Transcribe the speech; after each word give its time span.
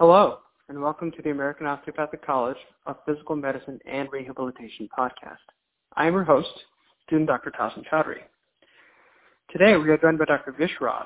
Hello, 0.00 0.38
and 0.70 0.80
welcome 0.80 1.12
to 1.12 1.20
the 1.20 1.28
American 1.28 1.66
Osteopathic 1.66 2.24
College 2.24 2.56
of 2.86 2.96
Physical 3.04 3.36
Medicine 3.36 3.78
and 3.84 4.10
Rehabilitation 4.10 4.88
podcast. 4.98 5.36
I 5.94 6.06
am 6.06 6.14
your 6.14 6.24
host, 6.24 6.48
student 7.06 7.28
Dr. 7.28 7.50
Tasin 7.50 7.84
Chaudhry. 7.86 8.22
Today 9.50 9.76
we 9.76 9.90
are 9.90 9.98
joined 9.98 10.18
by 10.18 10.24
Dr. 10.24 10.52
Vish 10.52 10.72
Raj. 10.80 11.04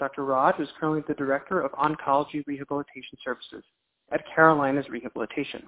Dr. 0.00 0.24
Raj 0.24 0.58
is 0.58 0.68
currently 0.80 1.04
the 1.06 1.14
Director 1.14 1.60
of 1.60 1.70
Oncology 1.70 2.44
Rehabilitation 2.48 3.16
Services 3.24 3.62
at 4.10 4.24
Carolinas 4.34 4.88
Rehabilitation. 4.88 5.62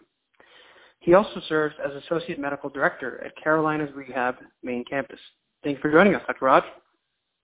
He 0.98 1.14
also 1.14 1.40
serves 1.48 1.76
as 1.78 1.92
Associate 2.02 2.40
Medical 2.40 2.70
Director 2.70 3.22
at 3.24 3.40
Carolinas 3.40 3.94
Rehab 3.94 4.34
Main 4.64 4.84
Campus. 4.90 5.20
Thank 5.62 5.76
you 5.76 5.80
for 5.80 5.92
joining 5.92 6.16
us, 6.16 6.22
Dr. 6.26 6.46
Raj. 6.46 6.64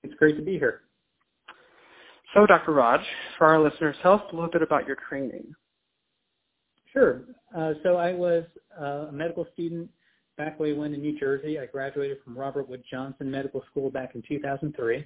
It's 0.02 0.14
great 0.14 0.36
to 0.38 0.42
be 0.42 0.58
here. 0.58 0.80
So, 2.34 2.46
Dr. 2.46 2.72
Raj, 2.72 3.00
for 3.38 3.46
our 3.46 3.60
listeners, 3.60 3.96
tell 4.02 4.14
us 4.14 4.22
a 4.32 4.34
little 4.34 4.50
bit 4.50 4.62
about 4.62 4.86
your 4.86 4.96
training. 5.08 5.52
Sure. 6.92 7.22
Uh, 7.56 7.74
so 7.82 7.96
I 7.96 8.12
was 8.12 8.44
uh, 8.80 9.08
a 9.08 9.12
medical 9.12 9.46
student 9.52 9.88
back 10.36 10.58
way 10.58 10.72
when 10.72 10.94
in 10.94 11.02
New 11.02 11.18
Jersey. 11.18 11.58
I 11.58 11.66
graduated 11.66 12.18
from 12.24 12.36
Robert 12.36 12.68
Wood 12.68 12.82
Johnson 12.90 13.30
Medical 13.30 13.62
School 13.70 13.90
back 13.90 14.14
in 14.14 14.22
2003. 14.28 15.04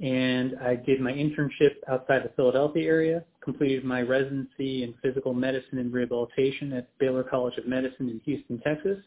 And 0.00 0.56
I 0.62 0.76
did 0.76 1.00
my 1.00 1.12
internship 1.12 1.74
outside 1.88 2.22
the 2.24 2.30
Philadelphia 2.36 2.86
area, 2.86 3.24
completed 3.42 3.84
my 3.84 4.00
residency 4.02 4.84
in 4.84 4.94
physical 5.02 5.34
medicine 5.34 5.78
and 5.78 5.92
rehabilitation 5.92 6.72
at 6.72 6.88
Baylor 6.98 7.24
College 7.24 7.58
of 7.58 7.66
Medicine 7.66 8.08
in 8.08 8.20
Houston, 8.24 8.60
Texas. 8.60 8.98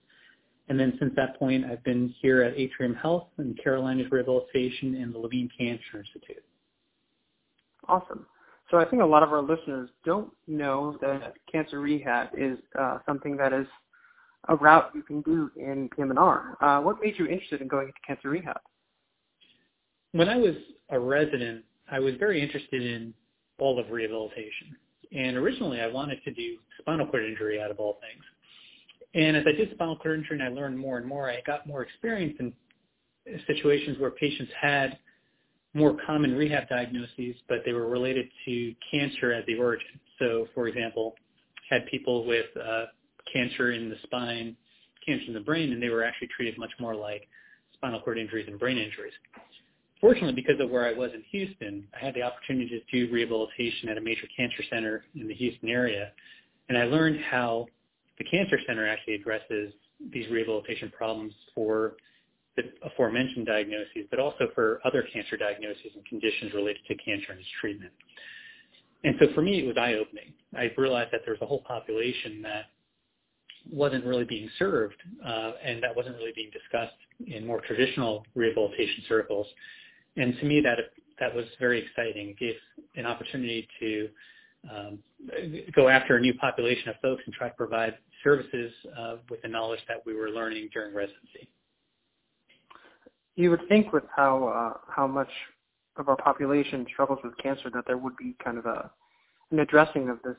And 0.68 0.80
then 0.80 0.98
since 1.00 1.14
that 1.16 1.40
point, 1.40 1.66
I've 1.66 1.84
been 1.84 2.14
here 2.22 2.44
at 2.44 2.58
Atrium 2.58 2.94
Health 2.94 3.28
and 3.38 3.58
Carolinas 3.62 4.12
Rehabilitation 4.12 4.96
and 4.96 5.14
the 5.14 5.20
Levine 5.20 5.50
Cancer 5.58 6.00
Institute. 6.00 6.44
Awesome. 7.88 8.26
So 8.70 8.78
I 8.78 8.86
think 8.86 9.02
a 9.02 9.06
lot 9.06 9.22
of 9.22 9.34
our 9.34 9.42
listeners 9.42 9.90
don't 10.06 10.32
know 10.48 10.98
that 11.02 11.34
cancer 11.52 11.82
rehab 11.82 12.30
is 12.38 12.58
uh, 12.80 13.00
something 13.06 13.36
that 13.38 13.52
is 13.52 13.68
a 14.48 14.56
route 14.56 14.92
you 14.96 15.04
can 15.04 15.22
do 15.22 15.52
in 15.58 15.90
PM&R. 15.96 16.58
Uh, 16.62 16.82
what 16.82 17.02
made 17.02 17.16
you 17.18 17.28
interested 17.28 17.62
in 17.62 17.68
going 17.68 17.88
into 17.88 18.00
cancer 18.08 18.30
rehab? 18.30 18.60
When 20.14 20.30
I 20.30 20.38
was 20.38 20.56
a 20.90 21.00
resident, 21.00 21.64
I 21.92 22.00
was 22.00 22.16
very 22.16 22.42
interested 22.42 22.82
in 22.82 23.14
all 23.60 23.78
of 23.78 23.90
rehabilitation. 23.92 24.76
And 25.14 25.36
originally 25.36 25.82
I 25.82 25.88
wanted 25.88 26.24
to 26.24 26.32
do 26.32 26.58
spinal 26.80 27.08
cord 27.08 27.26
injury 27.26 27.62
out 27.62 27.72
of 27.72 27.80
all 27.80 28.00
things. 28.02 28.24
And 29.14 29.36
as 29.36 29.44
I 29.46 29.52
did 29.52 29.72
spinal 29.72 29.98
cord 29.98 30.20
injury 30.20 30.40
and 30.40 30.44
I 30.44 30.48
learned 30.50 30.80
more 30.80 30.98
and 30.98 31.06
more, 31.06 31.30
I 31.30 31.42
got 31.46 31.68
more 31.68 31.84
experience 31.84 32.38
in 32.40 32.54
situations 33.46 34.00
where 34.00 34.12
patients 34.12 34.52
had 34.60 34.98
more 35.74 35.96
common 36.06 36.36
rehab 36.36 36.68
diagnoses, 36.68 37.36
but 37.48 37.60
they 37.66 37.74
were 37.74 37.88
related 37.88 38.28
to 38.46 38.76
cancer 38.92 39.32
as 39.32 39.46
the 39.46 39.56
origin. 39.56 40.00
So, 40.20 40.48
for 40.54 40.68
example, 40.68 41.16
had 41.70 41.86
people 41.88 42.26
with 42.26 42.46
uh, 42.58 42.86
cancer 43.32 43.72
in 43.72 43.90
the 43.90 43.96
spine, 44.04 44.56
cancer 45.06 45.26
in 45.28 45.34
the 45.34 45.40
brain, 45.40 45.72
and 45.72 45.82
they 45.82 45.90
were 45.90 46.04
actually 46.04 46.30
treated 46.36 46.58
much 46.58 46.72
more 46.80 46.96
like 46.96 47.28
spinal 47.74 48.02
cord 48.02 48.18
injuries 48.18 48.48
and 48.48 48.60
brain 48.60 48.78
injuries. 48.78 49.14
Fortunately, 50.02 50.34
because 50.34 50.60
of 50.60 50.70
where 50.70 50.86
I 50.86 50.94
was 50.94 51.12
in 51.14 51.24
Houston, 51.32 51.88
I 51.96 52.04
had 52.04 52.16
the 52.16 52.24
opportunity 52.24 52.68
to 52.68 53.06
do 53.06 53.12
rehabilitation 53.14 53.88
at 53.90 53.98
a 53.98 54.02
major 54.02 54.28
cancer 54.36 54.64
center 54.70 55.06
in 55.16 55.28
the 55.28 55.36
Houston 55.36 55.70
area, 55.70 56.12
and 56.70 56.78
I 56.78 56.84
learned 56.86 57.20
how 57.30 57.68
the 58.18 58.26
cancer 58.26 58.58
center 58.68 58.88
actually 58.88 59.16
addresses 59.16 59.74
these 60.12 60.30
rehabilitation 60.30 60.92
problems 60.96 61.34
for 61.54 61.94
the 62.56 62.64
aforementioned 62.84 63.46
diagnoses, 63.46 64.06
but 64.10 64.20
also 64.20 64.50
for 64.54 64.82
other 64.84 65.06
cancer 65.14 65.38
diagnoses 65.38 65.92
and 65.96 66.06
conditions 66.06 66.54
related 66.54 66.82
to 66.88 66.96
cancer 66.96 67.28
and 67.32 67.40
its 67.40 67.50
treatment. 67.60 67.92
And 69.04 69.16
so 69.20 69.34
for 69.34 69.42
me, 69.42 69.60
it 69.60 69.68
was 69.68 69.78
eye-opening. 69.78 70.34
I 70.56 70.72
realized 70.78 71.12
that 71.12 71.22
there 71.26 71.34
was 71.34 71.42
a 71.42 71.46
whole 71.46 71.64
population 71.64 72.42
that 72.44 72.66
wasn't 73.72 74.06
really 74.06 74.26
being 74.26 74.50
served 74.60 74.96
uh, 75.26 75.52
and 75.64 75.82
that 75.84 75.96
wasn't 75.96 76.16
really 76.18 76.34
being 76.36 76.52
discussed 76.52 76.98
in 77.26 77.46
more 77.46 77.62
traditional 77.62 78.26
rehabilitation 78.36 79.04
circles. 79.08 79.48
And 80.18 80.38
to 80.40 80.46
me, 80.46 80.62
that 80.62 80.78
that 81.20 81.34
was 81.34 81.46
very 81.60 81.84
exciting. 81.84 82.30
It 82.30 82.40
gave 82.40 82.56
an 82.96 83.06
opportunity 83.06 83.68
to 83.80 84.10
um, 84.72 85.00
go 85.76 85.88
after 85.88 86.18
a 86.18 86.20
new 86.20 86.34
population 86.36 86.90
of 86.90 86.96
folks 87.02 87.24
and 87.26 87.34
try 87.34 87.50
to 87.50 87.56
provide 87.56 87.96
services 88.24 88.72
uh, 89.00 89.16
with 89.30 89.42
the 89.42 89.48
knowledge 89.48 89.80
that 89.88 89.98
we 90.06 90.16
were 90.16 90.30
learning 90.30 90.70
during 90.74 90.94
residency 90.94 91.48
you 93.42 93.50
would 93.50 93.68
think 93.68 93.92
with 93.92 94.04
how 94.16 94.48
uh, 94.48 94.78
how 94.88 95.08
much 95.08 95.30
of 95.98 96.08
our 96.08 96.16
population 96.16 96.86
struggles 96.94 97.20
with 97.24 97.36
cancer 97.38 97.70
that 97.74 97.84
there 97.88 97.98
would 97.98 98.16
be 98.18 98.36
kind 98.44 98.58
of 98.58 98.66
a 98.66 98.90
an 99.52 99.60
addressing 99.60 100.10
of 100.10 100.20
this 100.24 100.38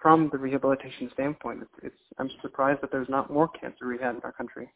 from 0.00 0.28
the 0.32 0.38
rehabilitation 0.38 1.08
standpoint. 1.14 1.60
It's, 1.62 1.84
it's 1.84 1.96
I'm 2.18 2.30
surprised 2.42 2.82
that 2.82 2.90
there's 2.90 3.08
not 3.08 3.32
more 3.32 3.48
cancer 3.48 3.86
rehab 3.86 4.16
in 4.16 4.22
our 4.22 4.32
country. 4.32 4.68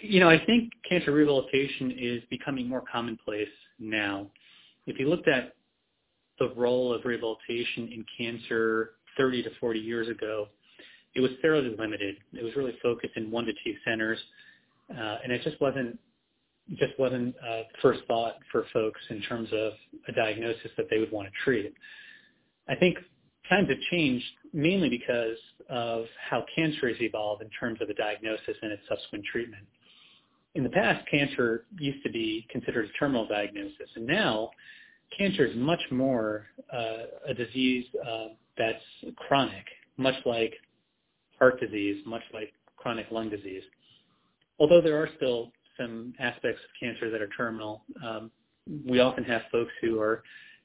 You 0.00 0.18
know, 0.18 0.28
I 0.28 0.44
think 0.44 0.72
cancer 0.88 1.12
rehabilitation 1.12 1.92
is 1.96 2.22
becoming 2.28 2.68
more 2.68 2.82
commonplace 2.90 3.48
now. 3.78 4.26
If 4.86 4.98
you 4.98 5.08
looked 5.08 5.28
at 5.28 5.54
the 6.40 6.52
role 6.56 6.92
of 6.92 7.04
rehabilitation 7.04 7.92
in 7.92 8.04
cancer 8.18 8.92
30 9.16 9.44
to 9.44 9.50
40 9.60 9.78
years 9.78 10.08
ago, 10.08 10.48
it 11.14 11.20
was 11.20 11.30
fairly 11.40 11.74
limited. 11.78 12.16
It 12.32 12.42
was 12.42 12.56
really 12.56 12.76
focused 12.82 13.16
in 13.16 13.30
one 13.30 13.44
to 13.44 13.52
two 13.64 13.74
centers 13.84 14.18
uh, 14.90 15.16
and 15.22 15.32
it 15.32 15.42
just 15.42 15.60
wasn't 15.60 15.98
just 16.74 16.98
wasn't 16.98 17.34
uh, 17.36 17.62
first 17.80 18.00
thought 18.08 18.34
for 18.50 18.64
folks 18.72 19.00
in 19.10 19.20
terms 19.22 19.48
of 19.52 19.72
a 20.08 20.12
diagnosis 20.12 20.70
that 20.76 20.86
they 20.90 20.98
would 20.98 21.12
want 21.12 21.28
to 21.28 21.32
treat. 21.44 21.72
I 22.68 22.74
think 22.74 22.98
times 23.48 23.68
have 23.68 23.78
changed 23.90 24.24
mainly 24.52 24.88
because 24.88 25.38
of 25.70 26.06
how 26.28 26.44
cancer 26.54 26.88
has 26.88 26.96
evolved 27.00 27.42
in 27.42 27.50
terms 27.50 27.80
of 27.80 27.88
the 27.88 27.94
diagnosis 27.94 28.56
and 28.62 28.72
its 28.72 28.82
subsequent 28.88 29.24
treatment. 29.30 29.64
In 30.54 30.64
the 30.64 30.70
past, 30.70 31.06
cancer 31.08 31.66
used 31.78 32.02
to 32.02 32.10
be 32.10 32.46
considered 32.50 32.86
a 32.86 32.98
terminal 32.98 33.26
diagnosis, 33.28 33.90
and 33.94 34.06
now 34.06 34.50
cancer 35.16 35.46
is 35.46 35.54
much 35.56 35.82
more 35.90 36.46
uh, 36.72 37.28
a 37.28 37.34
disease 37.34 37.84
uh, 38.08 38.28
that's 38.58 38.82
chronic, 39.28 39.64
much 39.98 40.14
like 40.24 40.54
heart 41.38 41.60
disease, 41.60 42.02
much 42.06 42.22
like 42.32 42.52
chronic 42.76 43.06
lung 43.10 43.28
disease 43.28 43.62
although 44.58 44.80
there 44.80 45.00
are 45.00 45.08
still 45.16 45.50
some 45.78 46.14
aspects 46.18 46.60
of 46.62 46.70
cancer 46.80 47.10
that 47.10 47.20
are 47.20 47.28
terminal, 47.36 47.84
um, 48.04 48.30
we 48.86 49.00
often 49.00 49.24
have 49.24 49.42
folks 49.52 49.72
who 49.80 50.00
are 50.00 50.22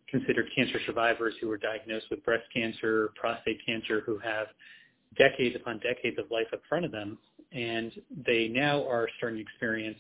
considered 0.09 0.47
cancer 0.55 0.79
survivors 0.85 1.33
who 1.39 1.49
are 1.49 1.57
diagnosed 1.57 2.07
with 2.11 2.23
breast 2.25 2.44
cancer, 2.53 3.11
prostate 3.16 3.59
cancer, 3.66 4.01
who 4.05 4.17
have 4.19 4.47
decades 5.17 5.55
upon 5.55 5.79
decades 5.79 6.17
of 6.19 6.25
life 6.31 6.47
up 6.53 6.61
front 6.67 6.85
of 6.85 6.91
them, 6.91 7.17
and 7.53 7.91
they 8.25 8.47
now 8.47 8.88
are 8.88 9.07
starting 9.17 9.38
to 9.38 9.44
experience 9.44 9.97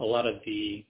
a 0.00 0.04
lot 0.04 0.26
of 0.26 0.36
the 0.44 0.84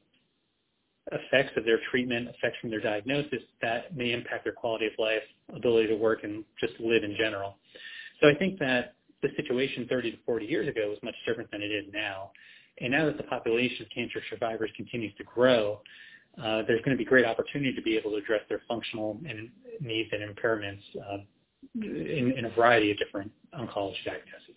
effects 1.11 1.53
of 1.57 1.65
their 1.65 1.81
treatment, 1.91 2.29
effects 2.29 2.57
from 2.61 2.71
their 2.71 2.81
diagnosis 2.81 3.43
that 3.61 3.97
may 3.97 4.13
impact 4.13 4.45
their 4.45 4.53
quality 4.53 4.87
of 4.87 4.93
life, 4.99 5.23
ability 5.55 5.89
to 5.89 5.97
work, 5.97 6.21
and 6.23 6.45
just 6.61 6.79
live 6.81 7.03
in 7.03 7.17
general. 7.19 7.57
So 8.21 8.29
I 8.29 8.35
think 8.35 8.59
that 8.61 8.95
the 9.23 9.29
situation 9.37 9.87
30 9.89 10.13
to 10.13 10.17
40 10.25 10.47
years 10.47 10.69
ago 10.69 10.89
was 10.89 10.99
much 11.03 11.15
different 11.27 11.51
than 11.51 11.63
it 11.63 11.73
is 11.73 11.87
now. 11.93 12.31
And 12.81 12.93
now 12.93 13.07
that 13.07 13.17
the 13.17 13.25
population 13.25 13.85
of 13.85 13.91
cancer 13.91 14.21
survivors 14.31 14.71
continues 14.77 15.15
to 15.19 15.25
grow, 15.25 15.81
uh, 16.39 16.63
there's 16.67 16.81
going 16.83 16.97
to 16.97 16.99
be 16.99 17.05
great 17.05 17.27
opportunity 17.27 17.75
to 17.75 17.83
be 17.83 17.97
able 17.97 18.13
to 18.13 18.17
address 18.17 18.41
their 18.49 18.63
functional 18.67 19.21
and 19.29 19.51
needs 19.81 20.09
and 20.13 20.23
impairments 20.23 20.81
uh, 20.97 21.19
in, 21.75 22.33
in, 22.37 22.45
a 22.47 22.51
variety 22.51 22.91
of 22.91 22.99
different 22.99 23.31
oncology 23.55 24.03
diagnoses. 24.05 24.57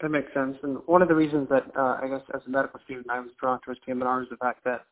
That 0.00 0.10
makes 0.10 0.32
sense. 0.32 0.56
And 0.62 0.78
one 0.86 1.02
of 1.02 1.08
the 1.08 1.14
reasons 1.14 1.48
that 1.50 1.64
uh, 1.76 1.98
I 2.00 2.08
guess 2.08 2.22
as 2.34 2.40
a 2.46 2.50
medical 2.50 2.80
student 2.84 3.06
I 3.10 3.18
was 3.18 3.30
drawn 3.40 3.60
towards 3.60 3.80
PM&R 3.84 4.22
is 4.22 4.28
the 4.30 4.36
fact 4.36 4.62
that 4.64 4.82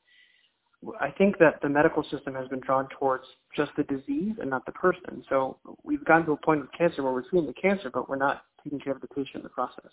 I 0.98 1.10
think 1.10 1.38
that 1.38 1.60
the 1.62 1.68
medical 1.68 2.02
system 2.10 2.34
has 2.34 2.48
been 2.48 2.60
drawn 2.60 2.88
towards 2.98 3.24
just 3.54 3.70
the 3.76 3.84
disease 3.84 4.34
and 4.40 4.50
not 4.50 4.64
the 4.66 4.72
person. 4.72 5.22
So 5.28 5.58
we've 5.84 6.04
gotten 6.04 6.26
to 6.26 6.32
a 6.32 6.36
point 6.36 6.60
with 6.62 6.70
cancer 6.76 7.02
where 7.02 7.12
we're 7.12 7.28
treating 7.28 7.46
the 7.46 7.54
cancer, 7.54 7.90
but 7.92 8.08
we're 8.08 8.16
not 8.16 8.42
taking 8.64 8.80
care 8.80 8.94
of 8.94 9.00
the 9.00 9.08
patient 9.08 9.36
in 9.36 9.42
the 9.42 9.50
process. 9.50 9.90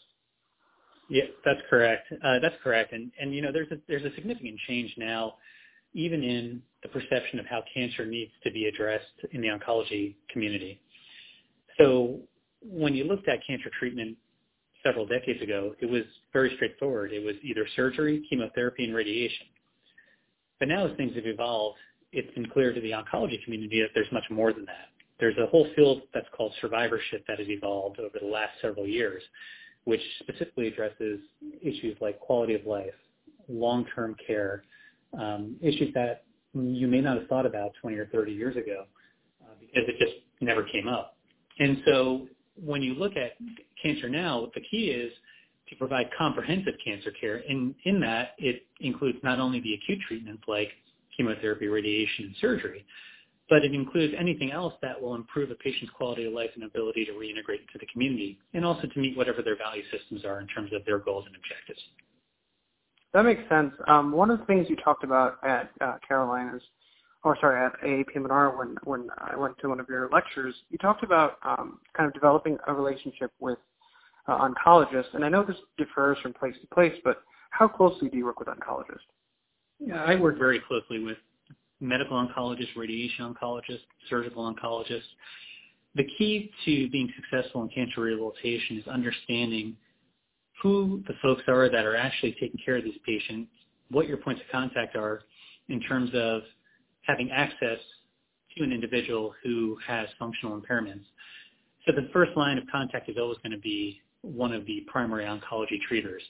Yeah, 1.10 1.24
that's 1.46 1.62
correct. 1.70 2.12
Uh, 2.12 2.40
that's 2.40 2.56
correct. 2.64 2.94
And 2.94 3.12
and 3.20 3.34
you 3.34 3.42
know, 3.42 3.52
there's 3.52 3.72
a 3.72 3.78
there's 3.88 4.04
a 4.04 4.14
significant 4.16 4.60
change 4.68 4.94
now, 4.98 5.36
even 5.94 6.24
in 6.24 6.62
the 6.84 6.90
perception 6.90 7.40
of 7.40 7.46
how 7.46 7.64
cancer 7.74 8.06
needs 8.06 8.32
to 8.44 8.52
be 8.52 8.66
addressed 8.66 9.06
in 9.32 9.42
the 9.42 9.48
oncology 9.48 10.16
community. 10.32 10.80
So 11.78 12.20
when 12.62 12.94
you 12.94 13.06
looked 13.06 13.28
at 13.30 13.40
cancer 13.46 13.70
treatment 13.80 14.18
several 14.84 15.06
decades 15.06 15.42
ago, 15.42 15.76
it 15.80 15.86
was 15.86 16.04
very 16.34 16.52
straightforward. 16.56 17.12
It 17.14 17.24
was 17.24 17.36
either 17.44 17.66
surgery, 17.76 18.26
chemotherapy, 18.30 18.86
and 18.86 18.96
radiation. 18.96 19.48
But 20.60 20.68
now 20.70 20.88
as 20.88 20.98
things 20.98 21.16
have 21.16 21.26
evolved, 21.26 21.78
it's 22.12 22.34
been 22.34 22.48
clear 22.50 22.74
to 22.74 22.82
the 22.82 22.92
oncology 22.92 23.44
community 23.44 23.82
that 23.82 23.90
there's 23.94 24.12
much 24.12 24.24
more 24.30 24.54
than 24.54 24.66
that. 24.66 24.90
There's 25.20 25.38
a 25.38 25.48
whole 25.48 25.68
field 25.76 26.04
that's 26.14 26.28
called 26.36 26.54
survivorship 26.62 27.26
that 27.28 27.40
has 27.40 27.50
evolved 27.50 28.00
over 28.00 28.18
the 28.20 28.28
last 28.28 28.52
several 28.62 28.88
years, 28.88 29.22
which 29.88 30.02
specifically 30.20 30.68
addresses 30.68 31.18
issues 31.62 31.96
like 32.02 32.20
quality 32.20 32.54
of 32.54 32.66
life, 32.66 32.94
long-term 33.48 34.18
care, 34.28 34.64
um, 35.18 35.56
issues 35.62 35.94
that 35.94 36.26
you 36.54 36.88
may 36.88 37.00
not 37.00 37.18
have 37.18 37.26
thought 37.28 37.46
about 37.46 37.72
20 37.82 37.96
or 37.96 38.06
30 38.08 38.34
years 38.34 38.58
ago 38.58 38.84
uh, 39.42 39.54
because 39.62 39.84
it 39.88 39.98
just 39.98 40.12
never 40.42 40.64
came 40.64 40.90
up. 40.90 41.16
And 41.60 41.78
so 41.86 42.28
when 42.62 42.82
you 42.82 42.96
look 42.96 43.14
at 43.16 43.38
cancer 43.82 44.10
now, 44.10 44.50
the 44.56 44.62
key 44.70 44.90
is 44.90 45.14
to 45.70 45.76
provide 45.78 46.10
comprehensive 46.18 46.74
cancer 46.84 47.12
care. 47.12 47.42
And 47.48 47.74
in 47.86 48.02
that, 48.02 48.32
it 48.40 48.64
includes 48.82 49.20
not 49.24 49.40
only 49.40 49.62
the 49.62 49.74
acute 49.76 50.00
treatments 50.06 50.44
like 50.50 50.68
chemotherapy, 51.16 51.68
radiation, 51.68 52.26
and 52.26 52.36
surgery, 52.42 52.86
but 53.50 53.64
it 53.64 53.74
includes 53.74 54.14
anything 54.18 54.52
else 54.52 54.74
that 54.82 55.02
will 55.02 55.16
improve 55.16 55.52
a 55.52 55.56
patient's 55.56 55.94
quality 55.94 56.26
of 56.26 56.34
life 56.34 56.50
and 56.56 56.64
ability 56.64 57.06
to 57.06 57.14
reintegrate 57.14 57.62
into 57.62 57.78
the 57.80 57.86
community, 57.92 58.38
and 58.54 58.66
also 58.66 58.88
to 58.88 59.00
meet 59.00 59.16
whatever 59.16 59.42
their 59.42 59.58
value 59.58 59.84
systems 59.92 60.26
are 60.26 60.40
in 60.42 60.48
terms 60.48 60.72
of 60.74 60.84
their 60.86 61.00
goals 61.00 61.26
and 61.26 61.36
objectives. 61.36 61.80
That 63.14 63.24
makes 63.24 63.48
sense. 63.50 63.74
Um, 63.88 64.12
one 64.12 64.30
of 64.30 64.40
the 64.40 64.46
things 64.46 64.68
you 64.70 64.76
talked 64.76 65.04
about 65.04 65.38
at 65.44 65.72
uh, 65.82 65.96
Carolinas, 66.06 66.62
or 67.24 67.38
sorry, 67.40 67.66
at 67.66 67.74
AAPM&R 67.82 68.58
when 68.58 68.76
when 68.84 69.08
I 69.18 69.36
went 69.36 69.58
to 69.60 69.70
one 69.70 69.80
of 69.80 69.88
your 69.90 70.10
lectures, 70.12 70.54
you 70.70 70.78
talked 70.78 71.04
about 71.04 71.38
um, 71.44 71.80
kind 71.96 72.08
of 72.08 72.14
developing 72.14 72.58
a 72.68 72.74
relationship 72.74 73.32
with 73.40 73.58
uh, 74.28 74.38
oncologists, 74.38 75.14
and 75.14 75.24
I 75.24 75.30
know 75.30 75.44
this 75.44 75.56
differs 75.78 76.18
from 76.22 76.34
place 76.34 76.56
to 76.62 76.68
place, 76.68 76.94
but 77.04 77.24
how 77.52 77.68
closely 77.68 78.10
do 78.10 78.18
you 78.18 78.26
work 78.26 78.40
with 78.40 78.50
oncologists? 78.50 79.08
Yeah, 79.80 80.04
I 80.04 80.16
work 80.16 80.38
very 80.38 80.60
closely 80.60 81.00
with 81.00 81.18
medical 81.80 82.18
oncologists, 82.18 82.76
radiation 82.76 83.34
oncologists, 83.34 83.86
surgical 84.10 84.52
oncologists. 84.54 85.02
The 85.96 86.06
key 86.18 86.52
to 86.66 86.90
being 86.90 87.12
successful 87.16 87.62
in 87.64 87.70
cancer 87.70 88.02
rehabilitation 88.02 88.78
is 88.78 88.88
understanding 88.88 89.76
who 90.62 91.04
the 91.08 91.14
folks 91.22 91.44
are 91.48 91.70
that 91.70 91.86
are 91.86 91.96
actually 91.96 92.34
taking 92.34 92.60
care 92.64 92.78
of 92.78 92.84
these 92.84 92.98
patients, 93.06 93.50
what 93.90 94.08
your 94.08 94.18
points 94.18 94.42
of 94.42 94.52
contact 94.52 94.96
are 94.96 95.22
in 95.70 95.80
terms 95.82 96.10
of 96.14 96.42
having 97.02 97.32
access 97.32 97.78
to 98.58 98.64
an 98.64 98.72
individual 98.72 99.34
who 99.44 99.78
has 99.86 100.08
functional 100.18 100.60
impairments. 100.60 101.06
So 101.86 101.94
the 101.94 102.10
first 102.12 102.32
line 102.36 102.58
of 102.58 102.64
contact 102.72 103.10
is 103.10 103.18
always 103.20 103.38
going 103.40 103.52
to 103.52 103.60
be 103.60 104.02
one 104.22 104.52
of 104.52 104.66
the 104.66 104.84
primary 104.88 105.26
oncology 105.26 105.80
treaters. 105.88 106.24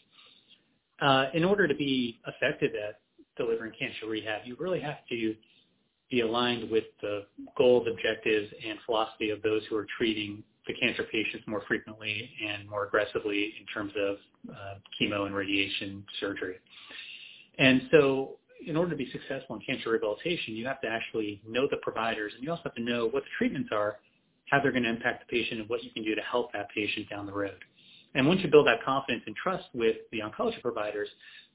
Uh, 1.02 1.28
in 1.34 1.44
order 1.44 1.68
to 1.68 1.76
be 1.76 2.20
effective 2.28 2.72
at 2.76 3.00
delivering 3.38 3.74
cancer 3.78 4.08
rehab, 4.08 4.42
you 4.46 4.56
really 4.60 4.80
have 4.80 4.98
to 5.10 5.36
be 6.10 6.22
aligned 6.22 6.70
with 6.70 6.86
the 7.02 7.26
goals, 7.58 7.88
objectives, 7.92 8.52
and 8.66 8.80
philosophy 8.86 9.30
of 9.30 9.42
those 9.42 9.62
who 9.70 9.76
are 9.76 9.88
treating 9.98 10.44
the 10.66 10.74
cancer 10.74 11.04
patients 11.12 11.46
more 11.48 11.64
frequently 11.68 12.30
and 12.46 12.70
more 12.70 12.86
aggressively 12.86 13.54
in 13.60 13.66
terms 13.74 13.92
of 13.98 14.18
uh, 14.50 14.76
chemo 15.00 15.26
and 15.26 15.36
radiation 15.36 16.04
surgery. 16.20 16.56
And 17.58 17.84
so 17.92 18.38
in 18.66 18.76
order 18.76 18.92
to 18.92 18.98
be 18.98 19.10
successful 19.12 19.56
in 19.56 19.62
cancer 19.62 19.92
rehabilitation, 19.92 20.56
you 20.56 20.66
have 20.66 20.82
to 20.82 20.88
actually 20.88 21.42
know 21.48 21.68
the 21.70 21.78
providers 21.78 22.34
and 22.36 22.44
you 22.44 22.50
also 22.50 22.64
have 22.66 22.76
to 22.76 22.82
know 22.82 23.08
what 23.08 23.24
the 23.24 23.30
treatments 23.38 23.70
are, 23.72 23.98
how 24.50 24.62
they're 24.62 24.72
going 24.72 24.84
to 24.84 24.90
impact 24.90 25.26
the 25.28 25.38
patient, 25.38 25.62
and 25.62 25.70
what 25.70 25.84
you 25.84 25.92
can 25.92 26.04
do 26.04 26.16
to 26.16 26.22
help 26.22 26.52
that 26.54 26.68
patient 26.74 27.10
down 27.10 27.26
the 27.26 27.34
road. 27.34 27.64
And 28.18 28.28
once 28.28 28.42
you 28.42 28.50
build 28.50 28.66
that 28.66 28.84
confidence 28.84 29.24
and 29.28 29.36
trust 29.36 29.66
with 29.76 29.98
the 30.12 30.20
oncology 30.20 30.60
providers, 30.62 31.08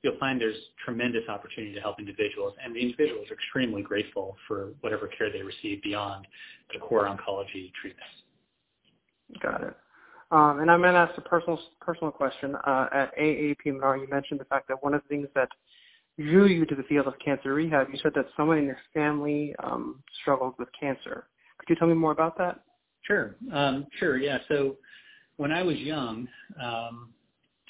you'll 0.02 0.16
find 0.18 0.40
there's 0.40 0.56
tremendous 0.84 1.28
opportunity 1.28 1.74
to 1.74 1.80
help 1.80 1.98
individuals, 1.98 2.54
and 2.64 2.74
the 2.74 2.80
individuals 2.80 3.26
are 3.30 3.34
extremely 3.34 3.82
grateful 3.82 4.36
for 4.46 4.70
whatever 4.80 5.08
care 5.08 5.30
they 5.30 5.42
receive 5.42 5.82
beyond 5.82 6.24
the 6.72 6.78
core 6.78 7.06
oncology 7.06 7.72
treatments. 7.80 8.14
Got 9.42 9.62
it. 9.64 9.74
Um, 10.30 10.60
and 10.60 10.70
I'm 10.70 10.80
going 10.80 10.94
to 10.94 11.00
ask 11.00 11.18
a 11.18 11.20
personal 11.20 11.58
personal 11.80 12.12
question. 12.12 12.54
Uh, 12.64 12.86
at 12.92 13.16
AAPM&R, 13.18 13.96
you 13.96 14.08
mentioned 14.08 14.38
the 14.38 14.44
fact 14.44 14.68
that 14.68 14.82
one 14.82 14.94
of 14.94 15.02
the 15.02 15.08
things 15.08 15.26
that 15.34 15.48
drew 16.16 16.46
you 16.46 16.64
to 16.64 16.76
the 16.76 16.84
field 16.84 17.08
of 17.08 17.14
cancer 17.22 17.54
rehab, 17.54 17.88
you 17.92 17.98
said 18.02 18.12
that 18.14 18.26
someone 18.36 18.58
in 18.58 18.64
your 18.64 18.78
family 18.94 19.52
um, 19.64 20.00
struggled 20.20 20.54
with 20.60 20.68
cancer. 20.78 21.26
Could 21.58 21.70
you 21.70 21.76
tell 21.76 21.88
me 21.88 21.94
more 21.94 22.12
about 22.12 22.38
that? 22.38 22.60
Sure. 23.02 23.34
Um, 23.52 23.86
sure. 23.98 24.16
Yeah. 24.16 24.38
So 24.48 24.76
when 25.42 25.50
I 25.50 25.64
was 25.64 25.76
young, 25.78 26.28
um, 26.62 27.08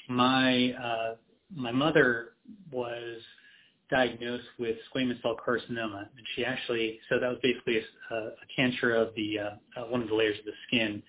my 0.07 0.73
uh, 0.73 1.15
my 1.55 1.71
mother 1.71 2.33
was 2.71 3.19
diagnosed 3.89 4.45
with 4.59 4.75
squamous 4.93 5.19
cell 5.23 5.35
carcinoma, 5.35 6.01
and 6.01 6.25
she 6.35 6.45
actually 6.45 6.99
so 7.09 7.19
that 7.19 7.27
was 7.27 7.39
basically 7.41 7.81
a, 8.11 8.15
a 8.15 8.45
cancer 8.55 8.93
of 8.93 9.09
the 9.15 9.39
uh, 9.39 9.85
one 9.89 10.03
of 10.03 10.07
the 10.07 10.13
layers 10.13 10.37
of 10.37 10.45
the 10.45 10.51
skin, 10.67 11.01